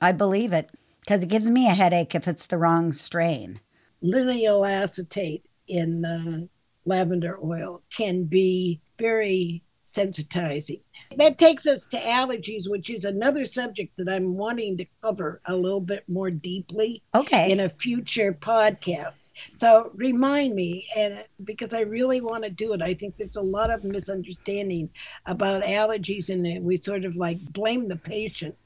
[0.00, 3.60] I believe it because it gives me a headache if it's the wrong strain.
[4.02, 6.46] Linalyl acetate in uh,
[6.84, 9.62] lavender oil can be very
[9.92, 10.80] sensitizing.
[11.18, 15.54] That takes us to allergies, which is another subject that I'm wanting to cover a
[15.54, 17.50] little bit more deeply Okay.
[17.50, 19.28] in a future podcast.
[19.54, 23.42] So remind me, and because I really want to do it, I think there's a
[23.42, 24.88] lot of misunderstanding
[25.26, 28.56] about allergies, and we sort of like blame the patient.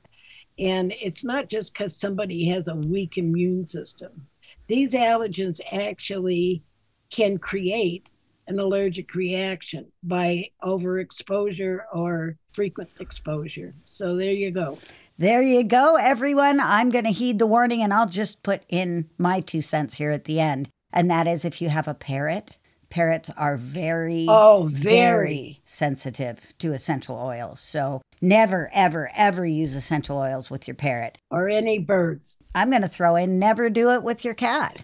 [0.59, 4.29] And it's not just because somebody has a weak immune system.
[4.69, 6.63] These allergens actually
[7.11, 8.11] can create
[8.49, 13.75] an allergic reaction by overexposure or frequent exposure.
[13.85, 14.79] So there you go.
[15.19, 16.61] There you go, everyone.
[16.61, 20.11] I'm going to heed the warning and I'll just put in my two cents here
[20.11, 20.69] at the end.
[20.93, 22.57] And that is if you have a parrot,
[22.91, 25.61] parrots are very, Oh, very.
[25.65, 27.61] sensitive to essential oils.
[27.61, 31.19] So never, ever, ever use essential oils with your parrot.
[31.31, 32.37] Or any birds.
[32.55, 34.83] I'm going to throw in never do it with your cat.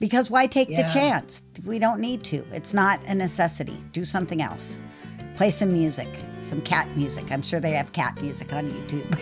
[0.00, 0.86] Because why take Yeah.
[0.86, 1.42] the chance?
[1.64, 2.44] We don't need to.
[2.52, 3.76] It's not a necessity.
[3.92, 4.74] Do something else.
[5.36, 6.08] Play some music,
[6.40, 7.30] some cat music.
[7.30, 9.18] I'm sure they have cat music on YouTube.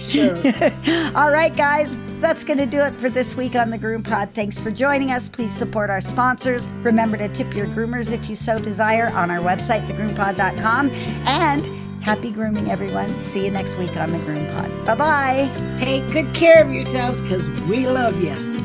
[0.00, 0.36] Sure.
[1.16, 4.30] All right, guys, that's going to do it for this week on the Groom Pod.
[4.30, 5.28] Thanks for joining us.
[5.28, 6.66] Please support our sponsors.
[6.82, 10.90] Remember to tip your groomers if you so desire on our website, thegroompod.com.
[11.26, 11.62] And
[12.06, 13.08] happy grooming, everyone.
[13.34, 14.86] See you next week on the Groom Pod.
[14.86, 15.76] Bye bye.
[15.76, 18.55] Take good care of yourselves because we love you.